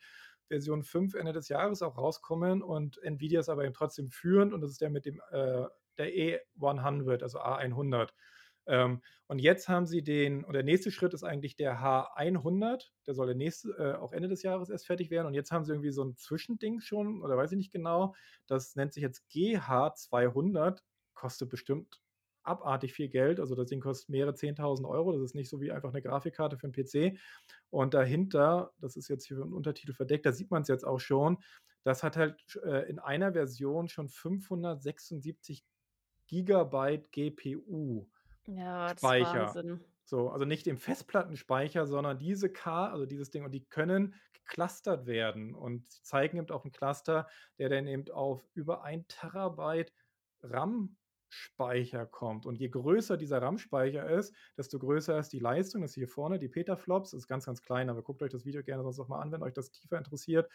[0.47, 4.61] Version 5 Ende des Jahres auch rauskommen und Nvidia ist aber eben trotzdem führend und
[4.61, 5.65] das ist der mit dem, äh,
[5.97, 8.13] der E100, also A100.
[8.67, 13.13] Ähm, und jetzt haben sie den, und der nächste Schritt ist eigentlich der H100, der
[13.13, 15.27] soll der nächste, äh, auch Ende des Jahres erst fertig werden.
[15.27, 18.15] Und jetzt haben sie irgendwie so ein Zwischending schon, oder weiß ich nicht genau,
[18.47, 20.79] das nennt sich jetzt GH200,
[21.13, 22.01] kostet bestimmt
[22.43, 23.39] abartig viel Geld.
[23.39, 25.11] Also das Ding kostet mehrere 10.000 Euro.
[25.11, 27.19] Das ist nicht so wie einfach eine Grafikkarte für einen PC.
[27.69, 30.99] Und dahinter, das ist jetzt hier ein Untertitel verdeckt, da sieht man es jetzt auch
[30.99, 31.37] schon,
[31.83, 35.63] das hat halt äh, in einer Version schon 576
[36.27, 38.07] Gigabyte GPU.
[38.47, 39.19] Ja, das Speicher.
[39.19, 39.85] Wahnsinn.
[40.03, 45.07] So, also nicht im Festplattenspeicher, sondern diese K, also dieses Ding, und die können geclustert
[45.07, 45.55] werden.
[45.55, 47.27] Und sie zeigen eben auch einen Cluster,
[47.57, 49.93] der dann eben auf über ein Terabyte
[50.43, 52.45] RAM-Speicher kommt.
[52.45, 55.81] Und je größer dieser RAM-Speicher ist, desto größer ist die Leistung.
[55.81, 58.45] Das ist hier vorne, die Petaflops, das ist ganz, ganz klein, aber guckt euch das
[58.45, 60.51] Video gerne sonst noch mal an, wenn euch das tiefer interessiert.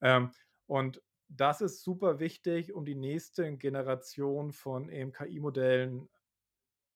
[0.00, 0.32] Ähm,
[0.66, 6.08] und das ist super wichtig, um die nächste Generation von KI-Modellen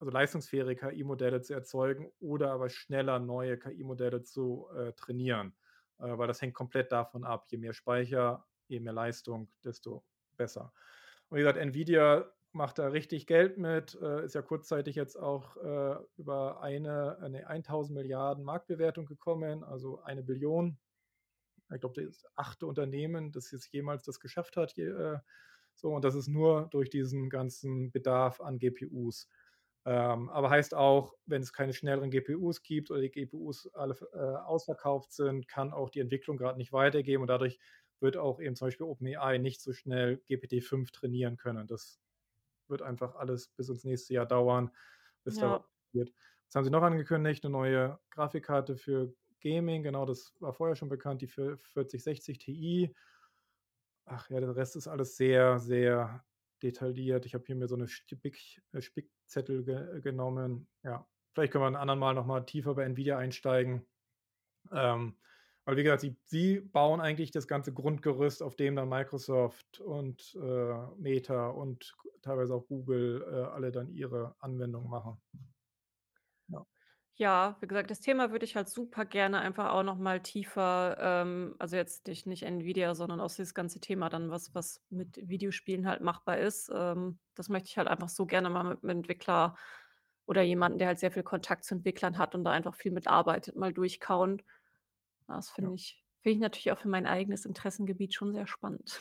[0.03, 5.55] also leistungsfähige KI-Modelle zu erzeugen oder aber schneller neue KI-Modelle zu äh, trainieren.
[6.01, 7.47] Äh, weil das hängt komplett davon ab.
[7.51, 10.05] Je mehr Speicher, je mehr Leistung, desto
[10.37, 10.73] besser.
[11.29, 15.57] Und wie gesagt, Nvidia macht da richtig Geld mit, äh, ist ja kurzzeitig jetzt auch
[15.59, 20.79] äh, über eine, eine 1000 Milliarden Marktbewertung gekommen, also eine Billion.
[21.73, 24.73] Ich glaube, das achte Unternehmen, das jetzt jemals das geschafft hat.
[24.73, 25.19] Je, äh,
[25.77, 29.29] so, und das ist nur durch diesen ganzen Bedarf an GPUs.
[29.85, 34.19] Ähm, aber heißt auch, wenn es keine schnelleren GPUs gibt oder die GPUs alle äh,
[34.19, 37.59] ausverkauft sind, kann auch die Entwicklung gerade nicht weitergehen und dadurch
[38.01, 41.67] wird auch eben zum Beispiel OpenAI nicht so schnell GPT-5 trainieren können.
[41.67, 42.01] Das
[42.69, 44.71] wird einfach alles bis ins nächste Jahr dauern,
[45.25, 45.43] bis ja.
[45.43, 46.15] da passiert.
[46.47, 47.45] Was haben sie noch angekündigt?
[47.45, 52.95] Eine neue Grafikkarte für Gaming, genau, das war vorher schon bekannt, die für 4060 Ti.
[54.05, 56.25] Ach ja, der Rest ist alles sehr, sehr
[56.63, 57.27] detailliert.
[57.27, 60.69] Ich habe hier mir so eine Spick, äh, Spickzettel ge genommen.
[60.83, 63.87] Ja, vielleicht können wir ein anderen Mal nochmal tiefer bei Nvidia einsteigen.
[64.71, 65.17] Ähm,
[65.65, 70.35] weil, wie gesagt, sie, sie, bauen eigentlich das ganze Grundgerüst, auf dem dann Microsoft und
[70.35, 75.21] äh, Meta und teilweise auch Google äh, alle dann ihre Anwendungen machen.
[77.19, 80.97] Ja, wie gesagt, das Thema würde ich halt super gerne einfach auch noch mal tiefer,
[80.99, 85.19] ähm also jetzt nicht nicht Nvidia, sondern auch dieses ganze Thema dann, was was mit
[85.29, 86.71] Videospielen halt machbar ist.
[86.75, 89.57] Ähm, das möchte ich halt einfach so gerne mal mit 'nem Entwickler
[90.25, 93.57] oder jemanden, der halt sehr viel Kontakt zu Entwicklern hat und da einfach viel mitarbeitet,
[93.57, 94.41] mal durchkauen.
[95.29, 95.73] Das Ja.
[95.73, 99.01] finde ich finde ich natürlich auch für mein eigenes Interessengebiet schon sehr spannend.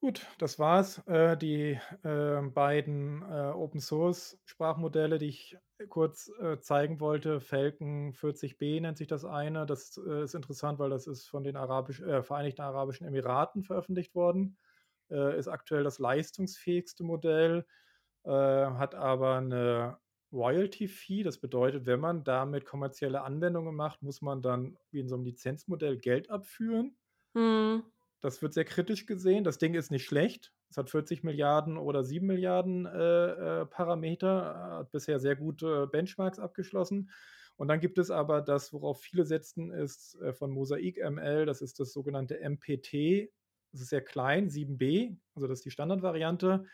[0.00, 0.98] Gut, das war's.
[1.08, 7.40] Äh, die, äh, beiden, äh, Open Source Sprachmodelle, die ich kurz, äh, zeigen wollte.
[7.40, 9.66] Falcon 40b nennt sich das eine.
[9.66, 14.14] Das, äh, ist interessant, weil das ist von den arabisch äh, Vereinigten Arabischen Emiraten veröffentlicht
[14.14, 14.56] worden.
[15.10, 17.66] Äh, ist aktuell das leistungsfähigste Modell,
[18.24, 19.98] äh, hat aber eine
[20.32, 21.24] Royalty-Fee.
[21.24, 25.24] Das bedeutet, wenn man damit kommerzielle Anwendungen macht, muss man dann wie in so einem
[25.24, 26.96] Lizenzmodell Geld abführen.
[27.34, 27.84] Mhm.
[28.20, 29.44] Das wird sehr kritisch gesehen.
[29.44, 30.52] Das Ding ist nicht schlecht.
[30.70, 36.38] Es hat 40 Milliarden oder 7 Milliarden äh, äh, Parameter, hat bisher sehr gute Benchmarks
[36.38, 37.10] abgeschlossen.
[37.56, 41.60] Und dann gibt es aber das, worauf viele setzen, ist äh, von Mosaic ML, das
[41.60, 43.30] ist das sogenannte MPT.
[43.72, 46.64] Das ist sehr klein, 7b, also das ist die Standardvariante.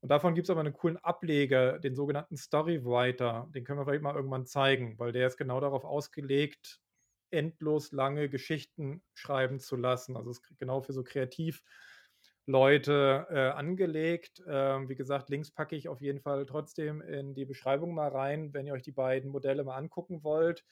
[0.00, 3.50] Und davon gibt es aber einen coolen Ableger, den sogenannten Storywriter.
[3.54, 6.80] Den können wir vielleicht mal irgendwann zeigen, weil der ist genau darauf ausgelegt,
[7.30, 10.16] endlos lange Geschichten schreiben zu lassen.
[10.16, 14.42] Also es ist genau für so Kreativleute äh, angelegt.
[14.48, 18.52] Ähm, wie gesagt, Links packe ich auf jeden Fall trotzdem in die Beschreibung mal rein,
[18.54, 20.64] wenn ihr euch die beiden Modelle mal angucken wollt.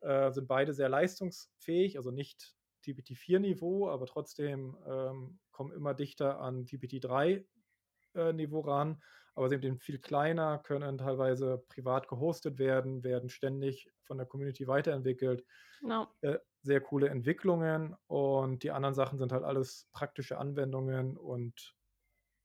[0.00, 2.54] Äh, sind beide sehr leistungsfähig, also nicht
[2.84, 9.00] GPT-4-Niveau, aber trotzdem ähm, kommen immer dichter an GPT-3-Niveau äh, ran
[9.34, 14.66] aber sind eben viel kleiner, können teilweise privat gehostet werden, werden ständig von der Community
[14.66, 15.44] weiterentwickelt.
[15.80, 16.08] No.
[16.20, 21.74] Äh, sehr coole Entwicklungen und die anderen Sachen sind halt alles praktische Anwendungen und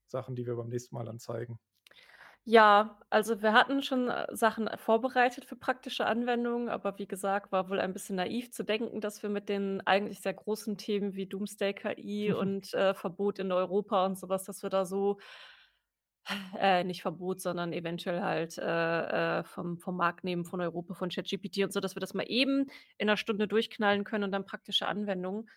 [0.06, 1.60] Sachen, die wir beim nächsten Mal dann zeigen.
[2.50, 7.68] Ja, also wir hatten schon äh, Sachen vorbereitet für praktische Anwendungen, aber wie gesagt, war
[7.68, 11.26] wohl ein bisschen naiv zu denken, dass wir mit den eigentlich sehr großen Themen wie
[11.26, 15.18] Doomsday KI und äh, Verbot in Europa und sowas, dass wir da so
[16.58, 21.10] äh, nicht Verbot, sondern eventuell halt, äh, äh, vom vom Markt nehmen von Europa, von
[21.10, 22.66] ChatGPT und so, dass wir das mal eben
[22.98, 25.48] in 'ner Stunde durchknallen können und dann praktische Anwendungen.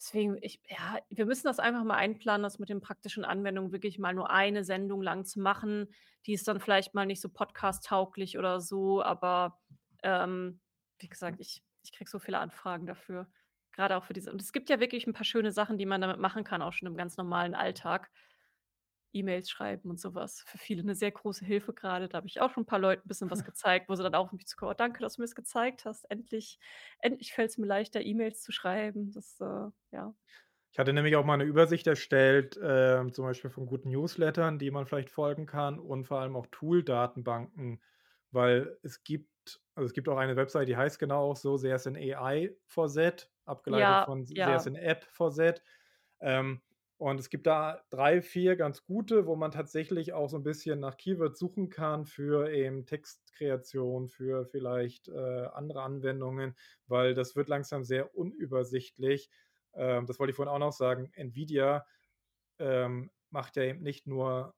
[0.00, 3.98] Deswegen, ich ja, wir müssen das einfach mal einplanen, das mit den praktischen Anwendungen wirklich
[3.98, 5.88] mal nur eine Sendung lang zu machen.
[6.26, 9.60] Die ist dann vielleicht mal nicht so podcast-tauglich oder so, aber,
[10.04, 10.60] ähm,
[11.00, 13.28] wie gesagt, ich ich kriege so viele Anfragen dafür,
[13.72, 16.00] grade auch für diese und es gibt ja wirklich 'n paar schöne Sachen, die man
[16.02, 18.10] damit machen kann, auch schon im ganz normalen Alltag.
[19.12, 20.42] E-Mails schreiben und sowas.
[20.46, 22.08] Für viele eine sehr große Hilfe gerade.
[22.08, 24.14] Da habe ich auch schon ein paar Leuten ein bisschen was gezeigt, wo sie dann
[24.14, 26.04] auch mich zu „Oh, danke, dass du mir das gezeigt hast.
[26.10, 26.58] Endlich
[27.00, 30.14] endlich fällt es mir leichter, E-Mails zu schreiben.“ Das, äh ja.
[30.70, 34.70] Ich hatte nämlich auch mal eine Übersicht erstellt, ähm, zum Beispiel von guten Newslettern, die
[34.70, 37.82] man vielleicht folgen kann und vor allem auch Tool-Datenbanken,
[38.30, 39.28] weil es gibt
[39.74, 43.30] also, es gibt auch eine Website, die heißt genau auch so, CSN AI for Z,
[43.44, 44.66] abgeleitet Ja, von ja.
[44.66, 45.62] CSN App for Z.
[46.20, 46.62] Ähm,
[47.02, 50.80] und es gibt da 3, 4 ganz gute, wo man tatsächlich auch so ein bisschen
[50.80, 57.48] nach Keywords suchen kann für eben Textkreation, für vielleicht, äh, andere Anwendungen, weil das wird
[57.48, 59.30] langsam sehr unübersichtlich.
[59.74, 61.10] Ähm, das wollte ich vorhin auch noch sagen.
[61.16, 61.86] NVIDIA,
[62.58, 64.54] ähm, macht ja eben nicht nur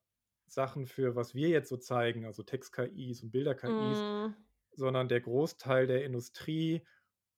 [0.47, 4.45] Sachen für was wir jetzt so zeigen, also Text-KIs und Bilder-KIs, Mhm.
[4.71, 6.85] sondern der Großteil der Industrie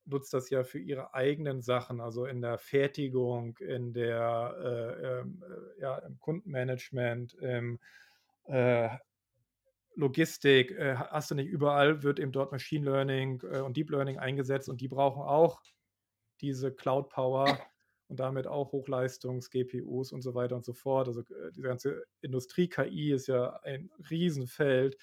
[0.08, 5.44] nutzt das ja für ihre eigenen Sachen, also in der Fertigung, in der, äh, ähm,
[5.44, 7.80] äh, ja, im Kundenmanagement, im,
[8.46, 8.90] äh,
[9.98, 14.20] Logistik, äh, hast du nicht überall wird eben dort Machine Learning, äh, und Deep Learning
[14.20, 15.60] eingesetzt und die brauchen auch
[16.40, 17.60] diese Cloud Power
[18.08, 21.08] und damit auch Hochleistungs-GPUs und so weiter und so fort.
[21.08, 24.98] Also, äh, diese ganze Industrie-KI ist ja ein Riesenfeld,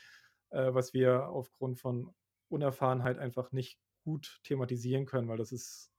[0.51, 2.15] was wir aufgrund von
[2.49, 5.93] Unerfahrenheit einfach nicht gut thematisieren können, weil das ist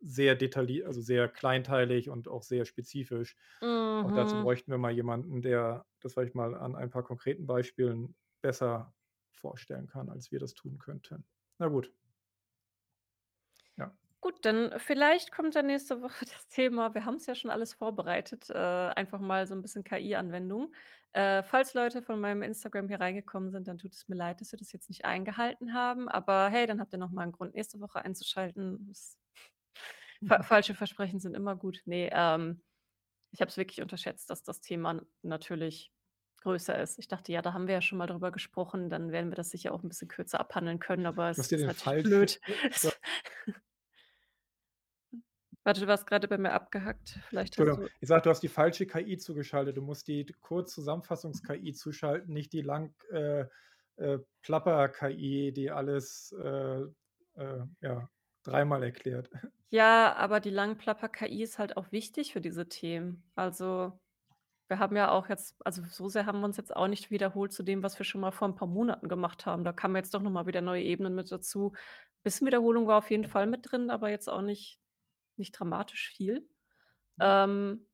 [0.00, 3.36] sehr detailliert, also sehr kleinteilig und auch sehr spezifisch.
[4.00, 4.38] Und dazu Mhm.
[4.38, 8.94] bräuchten wir mal jemanden, der das vielleicht mal an ein paar konkreten Beispielen besser
[9.32, 11.26] vorstellen kann, als wir das tun könnten.
[11.58, 11.92] Na gut.
[14.28, 17.72] Gut, dann vielleicht kommt ja nächste Woche das Thema wir haben es ja schon alles
[17.72, 20.74] vorbereitet, äh, einfach mal so ein bisschen KI-Anwendung.
[21.14, 24.52] Äh, falls Leute von meinem Instagram hier reingekommen sind, dann tut es mir leid, dass
[24.52, 27.54] wir das jetzt nicht eingehalten haben, aber hey, dann habt ihr noch mal 'n Grund,
[27.54, 28.92] nächste Woche einzuschalten.
[30.26, 31.80] Fa falsche Versprechen sind immer gut.
[31.86, 32.62] Ne, ähm,
[33.32, 35.92] ich habe es wirklich unterschätzt, dass das Thema natürlich
[36.42, 36.98] größer ist.
[36.98, 39.50] Ich dachte: „Ja, da haben wir ja schon mal drüber gesprochen, dann werden wir das
[39.50, 42.40] sicher auch 'n bisschen kürzer abhandeln können“, aber es ist natürlich blöd.
[45.68, 47.18] Warte, du warst grade bei mir abgehackt.
[47.28, 49.76] Vielleicht Entschuldigung, ich sage, du hast die falsche KI zugeschaltet.
[49.76, 53.44] Du musst die Kurzzusammenfassungs-KI zuschalten, nicht die lang äh,
[53.96, 56.84] äh, Plapper-KI, die alles, äh,
[57.34, 58.08] äh, ja,
[58.44, 59.28] dreimal erklärt.
[59.70, 63.30] Ja, aber die Langplapper-KI ist halt auch wichtig für diese Themen.
[63.34, 63.92] Also,
[64.68, 67.52] wir haben ja auch jetzt also, so sehr haben wir uns jetzt auch nicht wiederholt
[67.52, 69.64] zu dem, was wir schon mal vor 'n paar Monaten gemacht haben.
[69.64, 71.74] Da kamen jetzt doch noch mal wieder neue Ebenen mit dazu.
[72.22, 74.80] Bisschen Wiederholung war auf jeden Fall mit drin, aber jetzt auch nicht
[75.38, 76.48] nicht dramatisch viel.
[77.20, 77.86] Ähm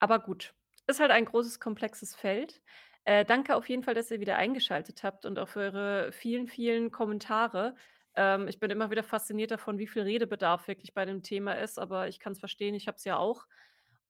[0.00, 0.54] Aber gut,
[0.86, 2.62] ist halt ein großes, komplexes Feld.
[3.04, 6.48] Äh, danke auf jeden Fall, dass ihr wieder eingeschaltet habt und auch für eure vielen,
[6.48, 7.76] vielen Kommentare.
[8.14, 11.78] Ähm, ich bin immer wieder fasziniert davon, wie viel Redebedarf wirklich bei dem Thema ist,
[11.78, 13.46] aber ich kann es verstehen, ich habe es ja auch.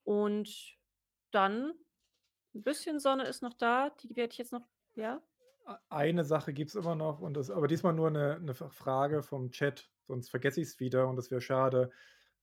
[0.04, 0.76] Und
[1.32, 1.72] dann
[2.54, 5.22] 'n bisschen Sonne ist noch da, die werde ich jetzt noch ja?
[5.88, 9.50] Eine Sache gibt's immer noch und das aber diesmal nur 'ne 'ne F Frage vom
[9.50, 11.90] Chat, sonst vergesse ich's wieder und das wäre schade.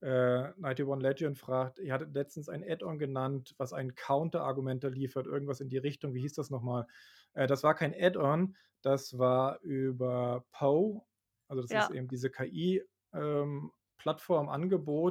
[0.03, 5.61] Äh, 91 Legend fragt: „Ihr hattet letztens ein Add-on genannt, was ein Counterargumente liefert“, irgendwas
[5.61, 6.13] in die Richtung.
[6.15, 6.87] Wie hieß das noch mal?
[7.33, 11.03] Äh, das war kein Add-on, das war über Poe.
[11.47, 11.91] Also, das ist Ja.
[11.91, 12.83] eben diese KI,
[13.13, 13.71] ähm,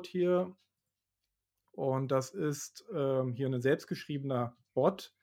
[0.07, 0.57] hier.
[1.75, 5.15] Und das ist, ähm, hier 'nen selbstgeschriebener Bot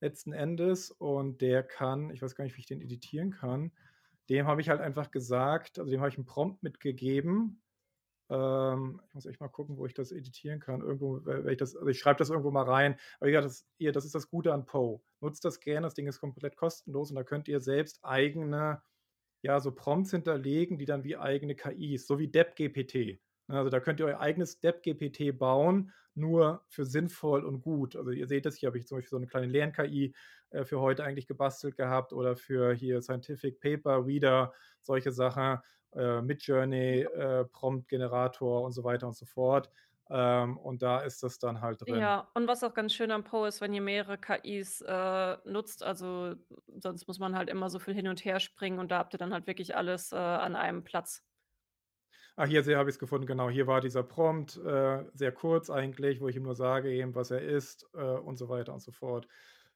[0.00, 3.72] letzten Endes und der kann ich weiß gar nicht, wie ich den editieren kann.
[4.30, 7.62] Dem habe ich halt einfach gesagt also, dem habe ich 'n Prompt mitgegeben.
[8.30, 10.80] Ähm, ich muss echt mal gucken, wo ich das editieren kann.
[10.82, 12.96] Irgendwo we werde ich das also, ich schreibe das irgendwo mal rein.
[13.20, 15.00] Aber ja, das hier, das ist das Gute an Poe.
[15.20, 18.82] Nutzt das gerne, das Ding ist komplett kostenlos und da könnt ihr selbst eigene,
[19.42, 23.20] ja, so Prompts hinterlegen, die dann wie eigene KIs so wie DeppGPT.
[23.48, 27.96] Ne, also, da könnt ihr euer eigenes DeppGPT bauen, nur für sinnvoll und gut.
[27.96, 30.14] Also, ihr seht das, hier habe ich zum Beispiel so 'ne kleine Lern-KI,
[30.50, 34.52] äh, für heute eigentlich gebastelt gehabt oder für hier Scientific Paper Reader,
[34.82, 35.60] solche Sachen,
[35.94, 39.70] äh, Midjourney, äh, Prompt-Generator und so weiter und so fort.
[40.10, 42.14] Ähm, und da ist das dann halt drin.
[42.14, 45.82] Ja, und was auch ganz schön am Poe ist, wenn ihr mehrere KIs, äh, nutzt,
[45.82, 46.34] also,
[46.66, 49.18] sonst muss man halt immer so viel hin und her springen und da habt ihr
[49.18, 51.22] dann halt wirklich alles, äh, an einem Platz.
[52.40, 53.50] Ah, hier habe ich's gefunden, genau.
[53.50, 57.32] Hier war dieser Prompt, äh, sehr kurz eigentlich, wo ich ihm nur sage eben, was
[57.32, 59.26] er ist, äh, und so weiter und so fort.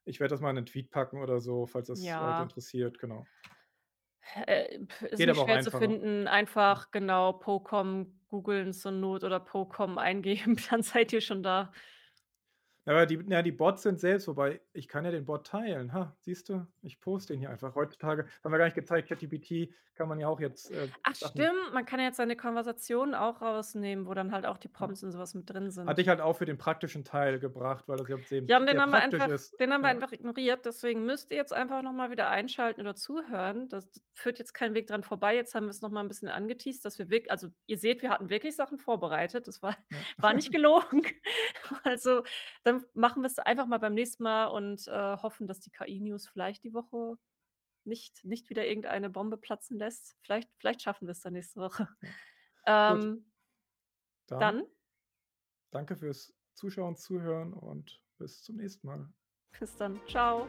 [0.04, 2.44] Ich werde das mal in 'nen Tweet packen oder so, falls das Leute Ja.
[2.44, 3.28] interessiert, genau.
[4.46, 4.78] Äh,
[5.10, 5.78] ist Geht nicht aber auch schwer zu einfacher.
[5.78, 6.26] finden.
[6.28, 11.72] Einfach genau PoeCom googeln zur Not oder PoeCom eingeben, dann seid ihr schon da.
[12.84, 15.92] Aber die, ja, die Bots sind selbst, wobei ich kann ja den Bot teilen.
[15.92, 16.66] Ha, siehst du?
[16.82, 17.74] Ich poste den hier einfach.
[17.76, 20.70] Heutzutage haben wir gar nicht gezeigt, ChatGPT kann man ja auch jetzt.
[20.70, 24.56] Äh, Ach stimmt, man kann ja jetzt seine Konversation auch rausnehmen, wo dann halt auch
[24.58, 25.86] die Prompts und sowas mit drin sind.
[25.86, 28.66] Hatte ich halt auch für den praktischen Teil gebracht, weil das jetzt eben Ja, und
[28.66, 29.60] den haben wir einfach, ist.
[29.60, 29.94] den haben wir Ja.
[29.94, 30.64] einfach ignoriert.
[30.64, 33.68] Deswegen müsst ihr jetzt einfach noch mal wieder einschalten oder zuhören.
[33.68, 35.36] Das führt jetzt kein Weg dran vorbei.
[35.36, 38.00] Jetzt haben wir es noch mal ein bisschen angeteased, dass wir wirklich, also ihr seht,
[38.02, 39.46] wir hatten wirklich Sachen vorbereitet.
[39.46, 39.98] Das war, Ja.
[40.18, 41.02] war nicht gelogen.
[41.84, 42.22] Also
[42.72, 46.28] dann machen wir es einfach mal beim nächsten Mal und äh, hoffen, dass die KI-News
[46.28, 47.16] vielleicht die Woche
[47.84, 50.16] nicht, nicht wieder irgendeine Bombe platzen lässt.
[50.22, 51.88] Vielleicht, vielleicht schaffen wir es dann nächste Woche.
[52.64, 53.28] Ähm,
[54.28, 54.66] Dann, dann
[55.72, 59.12] danke fürs Zuschauen, Zuhören und bis zum nächsten Mal.
[59.58, 60.00] bis dann.
[60.06, 60.46] Ciao.